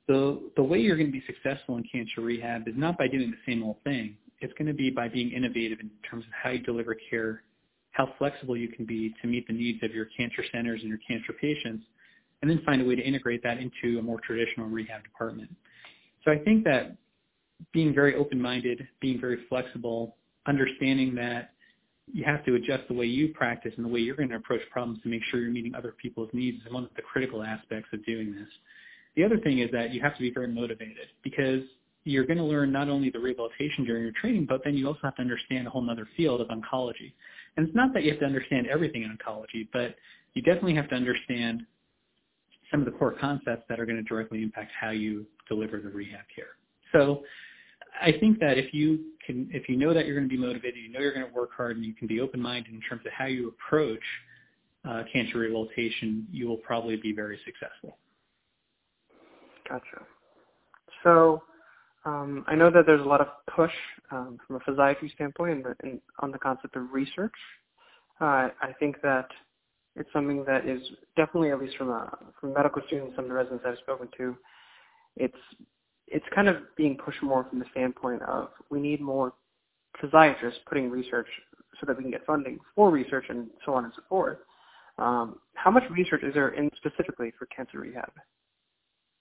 the 0.07 0.51
the 0.57 0.63
way 0.63 0.79
you're 0.79 0.97
going 0.97 1.11
to 1.11 1.13
be 1.13 1.25
successful 1.27 1.77
in 1.77 1.85
cancer 1.91 2.21
rehab 2.21 2.69
is 2.69 2.75
not 2.77 2.99
by 2.99 3.09
doing 3.09 3.31
the 3.31 3.53
same 3.53 3.63
old 3.63 3.77
thing. 3.85 4.17
It's 4.41 4.53
going 4.55 4.69
to 4.69 4.75
be 4.75 4.91
by 4.91 5.09
being 5.09 5.33
innovative 5.33 5.81
in 5.81 5.91
terms 6.09 6.25
of 6.25 6.33
how 6.33 6.51
you 6.51 6.59
deliver 6.59 6.95
care, 7.09 7.43
how 7.93 8.13
flexible 8.19 8.57
you 8.57 8.69
can 8.69 8.85
be 8.85 9.15
to 9.23 9.29
meet 9.29 9.47
the 9.47 9.55
needs 9.55 9.83
of 9.83 9.93
your 9.93 10.07
cancer 10.17 10.45
centers 10.53 10.81
and 10.81 10.89
your 10.89 10.99
cancer 11.09 11.33
patients, 11.33 11.85
and 12.43 12.51
then 12.51 12.61
find 12.67 12.83
a 12.83 12.85
way 12.85 12.95
to 12.95 13.03
integrate 13.03 13.43
that 13.43 13.59
into 13.59 13.99
a 13.99 14.03
more 14.03 14.21
traditional 14.21 14.67
rehab 14.67 15.03
department. 15.03 15.51
So 16.25 16.31
I 16.31 16.39
think 16.39 16.65
that 16.65 16.97
being 17.73 17.95
very 17.95 18.15
open-minded, 18.17 18.87
being 19.01 19.21
very 19.21 19.47
flexible, 19.49 20.17
understanding 20.47 21.15
that 21.15 21.51
you 22.13 22.25
have 22.25 22.45
to 22.45 22.55
adjust 22.55 22.87
the 22.89 22.95
way 22.95 23.07
you 23.07 23.29
practice 23.29 23.73
and 23.77 23.85
the 23.85 23.89
way 23.89 24.01
you're 24.01 24.17
going 24.17 24.29
to 24.29 24.37
approach 24.37 24.61
problems 24.71 25.01
to 25.03 25.09
make 25.09 25.23
sure 25.31 25.41
you're 25.41 25.51
meeting 25.51 25.75
other 25.75 25.95
people's 26.01 26.29
needs 26.33 26.65
is 26.65 26.73
one 26.73 26.85
of 26.85 26.91
the 26.97 27.03
critical 27.03 27.43
aspects 27.43 27.89
of 27.93 28.05
doing 28.05 28.35
this. 28.35 28.49
The 29.17 29.25
other 29.25 29.39
thing 29.39 29.61
is 29.61 29.71
that 29.73 29.93
you 29.93 30.03
have 30.03 30.15
to 30.15 30.21
be 30.21 30.31
very 30.31 30.49
motivated 30.49 31.09
because 31.23 31.63
you're 32.05 32.27
going 32.27 32.39
to 32.39 32.45
learn 32.45 32.71
not 32.71 32.89
only 32.89 33.09
the 33.11 33.19
rehabilitation 33.19 33.85
during 33.85 34.03
your 34.03 34.13
training, 34.21 34.45
but 34.47 34.63
then 34.65 34.77
you 34.77 34.87
also 34.87 35.01
have 35.03 35.17
to 35.17 35.23
understand 35.23 35.67
a 35.67 35.71
whole 35.71 35.89
other 35.89 36.07
field 36.17 36.41
of 36.41 36.49
oncology. 36.49 37.13
And 37.57 37.67
it's 37.67 37.75
not 37.75 37.95
that 37.95 38.03
you 38.03 38.11
have 38.11 38.21
to 38.21 38.27
understand 38.27 38.67
everything 38.67 39.03
in 39.03 39.17
oncology, 39.17 39.67
but 39.73 39.95
you 40.35 40.43
definitely 40.43 40.75
have 40.75 40.89
to 40.91 40.95
understand 40.95 41.63
some 42.71 42.81
of 42.81 42.87
the 42.87 42.93
core 42.93 43.15
concepts 43.19 43.65
that 43.69 43.81
are 43.81 43.87
going 43.87 43.97
to 43.97 44.03
directly 44.03 44.43
impact 44.43 44.73
how 44.79 44.91
you 44.91 45.25
deliver 45.49 45.81
the 45.81 45.89
rehab 45.89 46.25
care. 46.35 46.57
So 46.93 47.23
I 48.01 48.13
think 48.13 48.41
that 48.41 48.59
if 48.59 48.75
you 48.75 49.01
can, 49.25 49.49
if 49.53 49.69
you 49.69 49.77
know 49.77 49.95
that 49.95 50.07
you're 50.07 50.17
going 50.17 50.29
to 50.29 50.35
be 50.35 50.41
motivated, 50.41 50.77
you 50.83 50.91
know 50.91 51.01
you're 51.01 51.15
going 51.15 51.27
to 51.27 51.33
work 51.33 51.51
hard, 51.57 51.77
and 51.77 51.85
you 51.85 51.95
can 51.95 52.07
be 52.09 52.21
open-minded 52.21 52.73
in 52.73 52.81
terms 52.81 53.03
of 53.07 53.13
how 53.13 53.27
you 53.27 53.49
approach 53.49 54.03
uh, 54.89 55.03
cancer 55.13 55.39
rehabilitation, 55.39 56.27
you 56.31 56.47
will 56.47 56.59
probably 56.59 56.97
be 56.97 57.13
very 57.13 57.39
successful. 57.45 57.97
Gotcha. 59.69 60.05
So 61.03 61.43
um, 62.05 62.45
I 62.47 62.55
know 62.55 62.71
that 62.71 62.85
there's 62.87 63.01
a 63.01 63.09
lot 63.09 63.21
of 63.21 63.29
push 63.55 63.73
um, 64.11 64.39
from 64.47 64.57
a 64.57 64.61
physiatry 64.61 65.13
standpoint 65.15 65.65
and, 65.65 65.75
and 65.83 66.01
on 66.21 66.31
the 66.31 66.39
concept 66.39 66.77
of 66.77 66.93
research. 66.93 67.33
Uh, 68.21 68.49
I 68.61 68.75
think 68.79 69.01
that 69.03 69.29
it's 69.97 70.09
something 70.13 70.45
that 70.47 70.69
is 70.69 70.81
definitely, 71.17 71.51
at 71.51 71.61
least 71.61 71.77
from 71.77 71.89
a, 71.89 72.17
from 72.41 72.53
medical 72.53 72.83
students, 72.87 73.17
some 73.17 73.25
of 73.25 73.31
the 73.31 73.35
residents 73.35 73.65
I've 73.67 73.79
spoken 73.79 74.09
to, 74.19 74.37
it's 75.17 75.37
it's 76.09 76.27
kind 76.35 76.49
of 76.49 76.57
being 76.77 76.97
pushed 76.97 77.23
more 77.23 77.47
from 77.49 77.59
the 77.59 77.67
standpoint 77.71 78.23
of 78.23 78.49
we 78.71 78.81
need 78.81 79.01
more 79.01 79.33
physiatrists 80.03 80.59
putting 80.67 80.91
research 80.91 81.29
so 81.81 81.87
that 81.87 81.97
we 81.97 82.03
can 82.03 82.11
get 82.11 82.25
funding 82.27 82.59
for 82.75 82.91
research 82.91 83.25
and 83.29 83.49
so 83.65 83.75
on 83.75 83.85
and 83.85 83.93
so 83.97 84.03
forth. 84.09 84.39
Um, 84.99 85.39
how 85.55 85.71
much 85.71 85.85
research 85.91 86.23
is 86.23 86.35
there 86.35 86.51
in 86.51 86.71
specifically 86.77 87.33
for 87.39 87.47
cancer 87.47 87.81
rehab? 87.81 88.11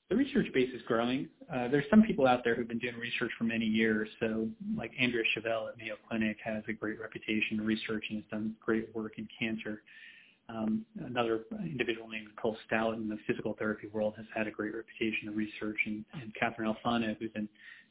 The 0.09 0.15
research 0.15 0.47
base 0.53 0.69
is 0.75 0.81
growing. 0.87 1.27
Uh, 1.51 1.69
there's 1.69 1.85
some 1.89 2.03
people 2.03 2.27
out 2.27 2.43
there 2.43 2.53
who've 2.55 2.67
been 2.67 2.77
doing 2.77 2.95
research 2.95 3.31
for 3.37 3.45
many 3.45 3.65
years. 3.65 4.07
So, 4.19 4.47
like 4.77 4.91
Andrea 4.99 5.23
Cheville 5.35 5.69
at 5.69 5.77
Mayo 5.77 5.95
Clinic 6.07 6.37
has 6.43 6.61
a 6.67 6.73
great 6.73 6.99
reputation 6.99 7.59
in 7.59 7.61
research 7.65 8.03
and 8.09 8.21
has 8.21 8.29
done 8.29 8.53
great 8.63 8.93
work 8.93 9.13
in 9.17 9.27
cancer. 9.39 9.81
Um, 10.49 10.85
another 11.05 11.41
individual 11.63 12.07
named 12.09 12.27
Nicole 12.35 12.57
Stout 12.67 12.95
in 12.95 13.07
the 13.07 13.17
physical 13.25 13.55
therapy 13.57 13.87
world 13.87 14.13
has 14.17 14.25
had 14.35 14.45
a 14.47 14.51
great 14.51 14.73
reputation 14.75 15.29
in 15.29 15.35
research, 15.35 15.77
and, 15.85 16.03
and 16.13 16.33
Catherine 16.39 16.73
Alfano, 16.73 17.15
who's 17.17 17.31
a 17.35 17.41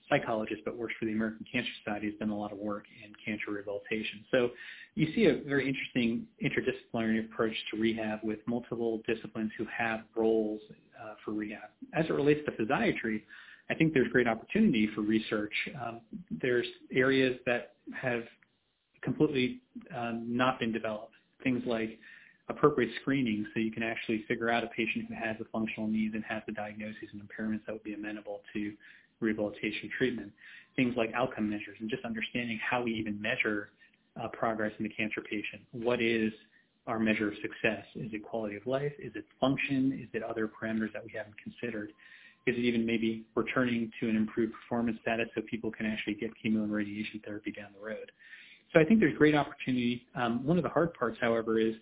psychologist 0.08 0.60
but 0.64 0.76
works 0.76 0.94
for 0.98 1.06
the 1.06 1.12
American 1.12 1.46
Cancer 1.50 1.70
Society, 1.82 2.06
has 2.10 2.18
done 2.18 2.30
a 2.30 2.36
lot 2.36 2.52
of 2.52 2.58
work 2.58 2.84
in 3.04 3.12
cancer 3.24 3.52
rehabilitation. 3.52 4.24
So 4.30 4.50
you 4.94 5.12
see 5.14 5.26
a 5.26 5.40
very 5.48 5.66
interesting 5.66 6.26
interdisciplinary 6.44 7.24
approach 7.24 7.54
to 7.70 7.80
rehab 7.80 8.20
with 8.22 8.40
multiple 8.46 9.00
disciplines 9.06 9.50
who 9.56 9.64
have 9.76 10.00
roles 10.14 10.60
uh, 11.02 11.14
for 11.24 11.32
rehab. 11.32 11.70
As 11.94 12.04
it 12.06 12.12
relates 12.12 12.40
to 12.46 12.52
physiatry, 12.52 13.22
I 13.70 13.74
think 13.74 13.94
there's 13.94 14.08
great 14.08 14.28
opportunity 14.28 14.88
for 14.94 15.00
research. 15.00 15.54
Um, 15.82 16.00
there's 16.42 16.66
areas 16.92 17.38
that 17.46 17.74
have 17.94 18.24
completely 19.02 19.62
um, 19.96 20.24
not 20.28 20.58
been 20.58 20.72
developed. 20.72 21.14
Things 21.42 21.62
like 21.66 21.98
appropriate 22.52 22.90
screening 23.00 23.46
so 23.52 23.60
you 23.60 23.70
can 23.70 23.82
actually 23.82 24.24
figure 24.28 24.50
out 24.50 24.64
a 24.64 24.68
patient 24.68 25.06
who 25.08 25.14
has 25.14 25.36
the 25.38 25.46
functional 25.52 25.88
needs 25.88 26.14
and 26.14 26.24
has 26.24 26.42
the 26.46 26.52
diagnoses 26.52 27.08
and 27.12 27.20
impairments 27.20 27.64
that 27.66 27.72
would 27.72 27.82
be 27.82 27.94
amenable 27.94 28.40
to 28.52 28.72
rehabilitation 29.20 29.90
treatment. 29.96 30.30
Things 30.76 30.94
like 30.96 31.10
outcome 31.14 31.50
measures 31.50 31.76
and 31.80 31.90
just 31.90 32.04
understanding 32.04 32.58
how 32.58 32.82
we 32.82 32.92
even 32.92 33.20
measure 33.20 33.70
uh, 34.20 34.28
progress 34.28 34.72
in 34.78 34.84
the 34.84 34.90
cancer 34.90 35.20
patient. 35.20 35.62
What 35.72 36.00
is 36.00 36.32
our 36.86 36.98
measure 36.98 37.28
of 37.28 37.34
success? 37.34 37.84
Is 37.94 38.12
it 38.12 38.22
quality 38.22 38.56
of 38.56 38.66
life? 38.66 38.92
Is 38.98 39.12
it 39.14 39.24
function? 39.40 39.98
Is 40.02 40.08
it 40.12 40.22
other 40.22 40.48
parameters 40.48 40.92
that 40.92 41.04
we 41.04 41.12
haven't 41.16 41.36
considered? 41.42 41.92
Is 42.46 42.56
it 42.56 42.60
even 42.60 42.84
maybe 42.84 43.24
returning 43.36 43.90
to 44.00 44.08
an 44.08 44.16
improved 44.16 44.52
performance 44.52 44.98
status 45.02 45.28
so 45.34 45.42
people 45.48 45.70
can 45.70 45.86
actually 45.86 46.14
get 46.14 46.30
chemo 46.44 46.64
and 46.64 46.72
radiation 46.72 47.20
therapy 47.24 47.52
down 47.52 47.68
the 47.78 47.86
road? 47.86 48.10
So 48.72 48.80
I 48.80 48.84
think 48.84 49.00
there's 49.00 49.16
great 49.16 49.34
opportunity. 49.34 50.06
Um, 50.14 50.44
one 50.44 50.56
of 50.56 50.64
the 50.64 50.70
hard 50.70 50.94
parts, 50.94 51.18
however, 51.20 51.60
is 51.60 51.74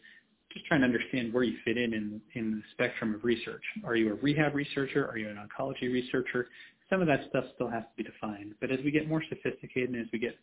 just 0.52 0.66
trying 0.66 0.80
to 0.80 0.86
understand 0.86 1.32
where 1.32 1.44
you 1.44 1.56
fit 1.64 1.76
in, 1.76 1.94
in 1.94 2.20
in 2.34 2.50
the 2.52 2.62
spectrum 2.72 3.14
of 3.14 3.24
research. 3.24 3.62
Are 3.84 3.96
you 3.96 4.12
a 4.12 4.14
rehab 4.14 4.54
researcher? 4.54 5.06
Are 5.08 5.16
you 5.16 5.28
an 5.28 5.36
oncology 5.36 5.92
researcher? 5.92 6.48
Some 6.88 7.00
of 7.00 7.06
that 7.06 7.20
stuff 7.28 7.44
still 7.54 7.68
has 7.68 7.82
to 7.82 8.02
be 8.02 8.02
defined. 8.02 8.54
But 8.60 8.70
as 8.70 8.80
we 8.84 8.90
get 8.90 9.08
more 9.08 9.22
sophisticated 9.28 9.90
and 9.90 10.00
as 10.00 10.08
we 10.12 10.18
get 10.18 10.36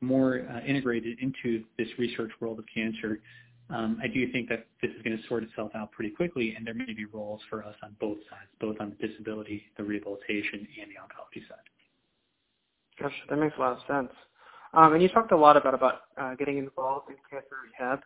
more 0.00 0.46
uh, 0.50 0.60
integrated 0.66 1.18
into 1.20 1.64
this 1.76 1.88
research 1.98 2.30
world 2.40 2.58
of 2.58 2.64
cancer, 2.74 3.20
um, 3.68 4.00
I 4.02 4.08
do 4.08 4.30
think 4.32 4.48
that 4.48 4.66
this 4.82 4.90
is 4.96 5.02
going 5.02 5.16
to 5.16 5.28
sort 5.28 5.44
itself 5.44 5.70
out 5.74 5.92
pretty 5.92 6.10
quickly, 6.10 6.54
and 6.56 6.66
there 6.66 6.74
may 6.74 6.92
be 6.92 7.04
roles 7.04 7.40
for 7.48 7.62
us 7.62 7.74
on 7.82 7.94
both 8.00 8.18
sides, 8.28 8.50
both 8.60 8.76
on 8.80 8.96
the 8.98 9.06
disability, 9.06 9.62
the 9.76 9.84
rehabilitation, 9.84 10.66
and 10.80 10.90
the 10.90 10.96
oncology 10.96 11.46
side. 11.48 11.68
Gosh, 13.00 13.14
that 13.28 13.36
makes 13.36 13.54
a 13.56 13.60
lot 13.60 13.72
of 13.72 13.78
sense. 13.86 14.12
Um, 14.72 14.94
and 14.94 15.02
you 15.02 15.08
talked 15.08 15.32
a 15.32 15.36
lot 15.36 15.56
about 15.56 15.74
about 15.74 16.00
uh, 16.20 16.34
getting 16.34 16.58
involved 16.58 17.10
in 17.10 17.16
cancer 17.30 17.56
rehab. 17.64 18.00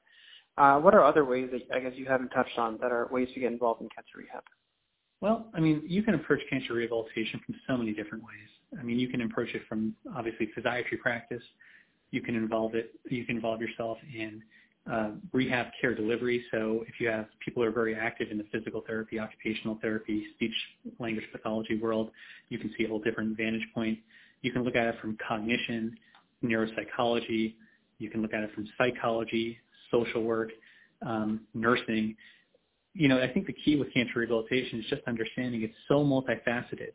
Uh, 0.56 0.78
what 0.78 0.94
are 0.94 1.04
other 1.04 1.24
ways 1.24 1.50
that 1.52 1.62
I 1.74 1.80
guess 1.80 1.92
you 1.96 2.06
haven't 2.06 2.28
touched 2.30 2.58
on 2.58 2.78
that 2.80 2.92
are 2.92 3.08
ways 3.10 3.28
to 3.34 3.40
get 3.40 3.50
involved 3.52 3.82
in 3.82 3.88
cancer 3.88 4.18
rehab? 4.18 4.42
Well, 5.20 5.46
I 5.54 5.60
mean, 5.60 5.82
you 5.86 6.02
can 6.02 6.14
approach 6.14 6.40
cancer 6.50 6.74
rehabilitation 6.74 7.40
from 7.44 7.56
so 7.66 7.76
many 7.76 7.92
different 7.92 8.22
ways. 8.24 8.78
I 8.78 8.82
mean, 8.82 8.98
you 8.98 9.08
can 9.08 9.22
approach 9.22 9.54
it 9.54 9.62
from 9.68 9.94
obviously 10.14 10.50
physiatry 10.56 10.98
practice. 11.00 11.42
You 12.10 12.20
can 12.20 12.36
involve 12.36 12.74
it. 12.74 12.94
You 13.08 13.24
can 13.24 13.36
involve 13.36 13.60
yourself 13.60 13.98
in 14.14 14.42
uh, 14.90 15.10
rehab 15.32 15.68
care 15.80 15.94
delivery. 15.94 16.44
So 16.50 16.84
if 16.86 17.00
you 17.00 17.08
have 17.08 17.26
people 17.44 17.62
who 17.62 17.68
are 17.68 17.72
very 17.72 17.94
active 17.94 18.30
in 18.30 18.38
the 18.38 18.44
physical 18.52 18.82
therapy, 18.86 19.18
occupational 19.18 19.78
therapy, 19.80 20.26
speech 20.34 20.54
language 20.98 21.24
pathology 21.32 21.76
world, 21.80 22.10
you 22.50 22.58
can 22.58 22.70
see 22.76 22.84
a 22.84 22.88
whole 22.88 23.00
different 23.00 23.36
vantage 23.36 23.66
point. 23.74 23.98
You 24.42 24.52
can 24.52 24.62
look 24.62 24.76
at 24.76 24.86
it 24.86 25.00
from 25.00 25.16
cognition, 25.26 25.96
neuropsychology. 26.44 27.54
You 27.98 28.10
can 28.10 28.20
look 28.20 28.34
at 28.34 28.42
it 28.42 28.54
from 28.54 28.68
psychology, 28.76 29.58
social 29.90 30.22
work, 30.22 30.50
um, 31.02 31.40
nursing. 31.54 32.16
you 32.94 33.08
know, 33.08 33.20
I 33.20 33.28
think 33.32 33.46
the 33.46 33.52
key 33.52 33.76
with 33.76 33.92
cancer 33.92 34.20
rehabilitation 34.20 34.80
is 34.80 34.86
just 34.86 35.02
understanding 35.06 35.62
it's 35.62 35.74
so 35.88 36.04
multifaceted 36.04 36.92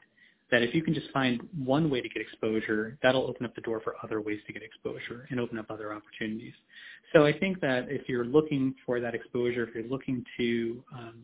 that 0.52 0.64
if 0.64 0.74
you 0.74 0.82
can 0.82 0.94
just 0.94 1.10
find 1.12 1.42
one 1.64 1.90
way 1.90 2.02
to 2.02 2.10
get 2.10 2.22
exposure, 2.22 2.98
that'll 3.04 3.28
open 3.28 3.46
up 3.46 3.54
the 3.54 3.62
door 3.62 3.82
for 3.84 3.96
other 4.04 4.20
ways 4.22 4.40
to 4.48 4.54
get 4.54 4.64
exposure 4.64 5.28
and 5.30 5.40
open 5.40 5.60
up 5.60 5.70
other 5.70 5.94
opportunities. 5.94 6.54
So 7.14 7.26
I 7.26 7.38
think 7.38 7.60
that 7.62 7.88
if 7.90 8.08
you're 8.08 8.26
looking 8.26 8.74
for 8.86 9.00
that 9.00 9.14
exposure, 9.14 9.68
if 9.68 9.76
you're 9.76 9.90
looking 9.90 10.24
to 10.38 10.84
um, 10.94 11.24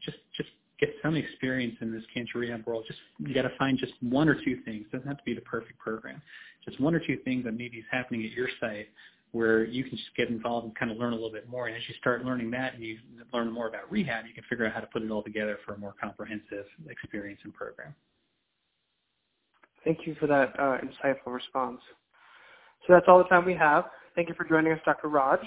just 0.00 0.18
just 0.36 0.50
get 0.80 0.94
some 1.02 1.14
experience 1.16 1.76
in 1.80 1.92
this 1.92 2.02
cancer 2.12 2.38
rehab 2.38 2.66
world, 2.66 2.84
just 2.86 2.98
you 3.18 3.34
got 3.34 3.42
to 3.42 3.56
find 3.58 3.78
just 3.78 3.92
one 4.00 4.28
or 4.28 4.34
two 4.34 4.60
things. 4.64 4.86
It 4.86 4.96
doesn't 4.96 5.08
have 5.08 5.18
to 5.18 5.24
be 5.24 5.34
the 5.34 5.40
perfect 5.42 5.78
program. 5.78 6.20
Just 6.64 6.80
one 6.80 6.94
or 6.94 6.98
two 6.98 7.18
things 7.24 7.44
that 7.44 7.52
maybe 7.52 7.78
is 7.78 7.84
happening 7.90 8.24
at 8.24 8.32
your 8.32 8.48
site 8.60 8.88
where 9.32 9.64
you 9.64 9.82
can 9.82 9.96
just 9.96 10.14
get 10.16 10.28
involved 10.28 10.66
and 10.66 10.76
kind 10.76 10.90
of 10.90 10.98
learn 10.98 11.12
a 11.12 11.16
little 11.16 11.32
bit 11.32 11.48
more. 11.48 11.66
And 11.66 11.76
as 11.76 11.82
you 11.88 11.94
start 11.98 12.24
learning 12.24 12.50
that 12.50 12.74
and 12.74 12.82
you 12.82 12.98
learn 13.32 13.50
more 13.50 13.66
about 13.66 13.90
rehab, 13.90 14.26
you 14.26 14.34
can 14.34 14.44
figure 14.48 14.66
out 14.66 14.72
how 14.72 14.80
to 14.80 14.86
put 14.86 15.02
it 15.02 15.10
all 15.10 15.22
together 15.22 15.58
for 15.64 15.74
a 15.74 15.78
more 15.78 15.94
comprehensive 16.00 16.66
experience 16.88 17.40
and 17.44 17.54
program. 17.54 17.94
Thank 19.84 20.06
you 20.06 20.14
for 20.20 20.26
that 20.26 20.54
uh, 20.58 20.78
insightful 20.78 21.32
response. 21.32 21.80
So 22.86 22.92
that's 22.92 23.06
all 23.08 23.18
the 23.18 23.24
time 23.24 23.44
we 23.44 23.54
have. 23.54 23.86
Thank 24.14 24.28
you 24.28 24.34
for 24.34 24.44
joining 24.44 24.72
us, 24.72 24.80
Dr. 24.84 25.08
Raj. 25.08 25.40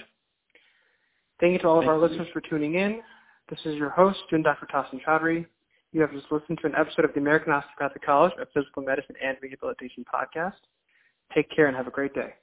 Thank 1.40 1.54
you 1.54 1.60
to 1.60 1.68
all 1.68 1.82
of 1.82 1.88
our 1.88 1.98
listeners 1.98 2.28
for 2.34 2.42
tuning 2.42 2.76
in. 2.76 3.02
This 3.50 3.60
is 3.66 3.76
your 3.76 3.90
host, 3.90 4.18
student 4.26 4.46
Dr. 4.46 4.68
Tasin 4.74 5.00
Chaudhry. 5.06 5.46
You 5.92 6.02
have 6.02 6.12
just 6.12 6.32
listened 6.32 6.58
to 6.62 6.68
an 6.68 6.74
episode 6.76 7.06
of 7.06 7.14
the 7.14 7.20
American 7.20 7.54
Osteopathic 7.54 8.04
College 8.04 8.34
of 8.40 8.48
Physical 8.54 8.82
Medicine 8.82 9.16
and 9.24 9.38
Rehabilitation 9.42 10.04
podcast. 10.12 10.54
Take 11.34 11.50
care 11.56 11.68
and 11.68 11.76
have 11.76 11.88
a 11.88 11.92
great 11.92 12.14
day. 12.14 12.34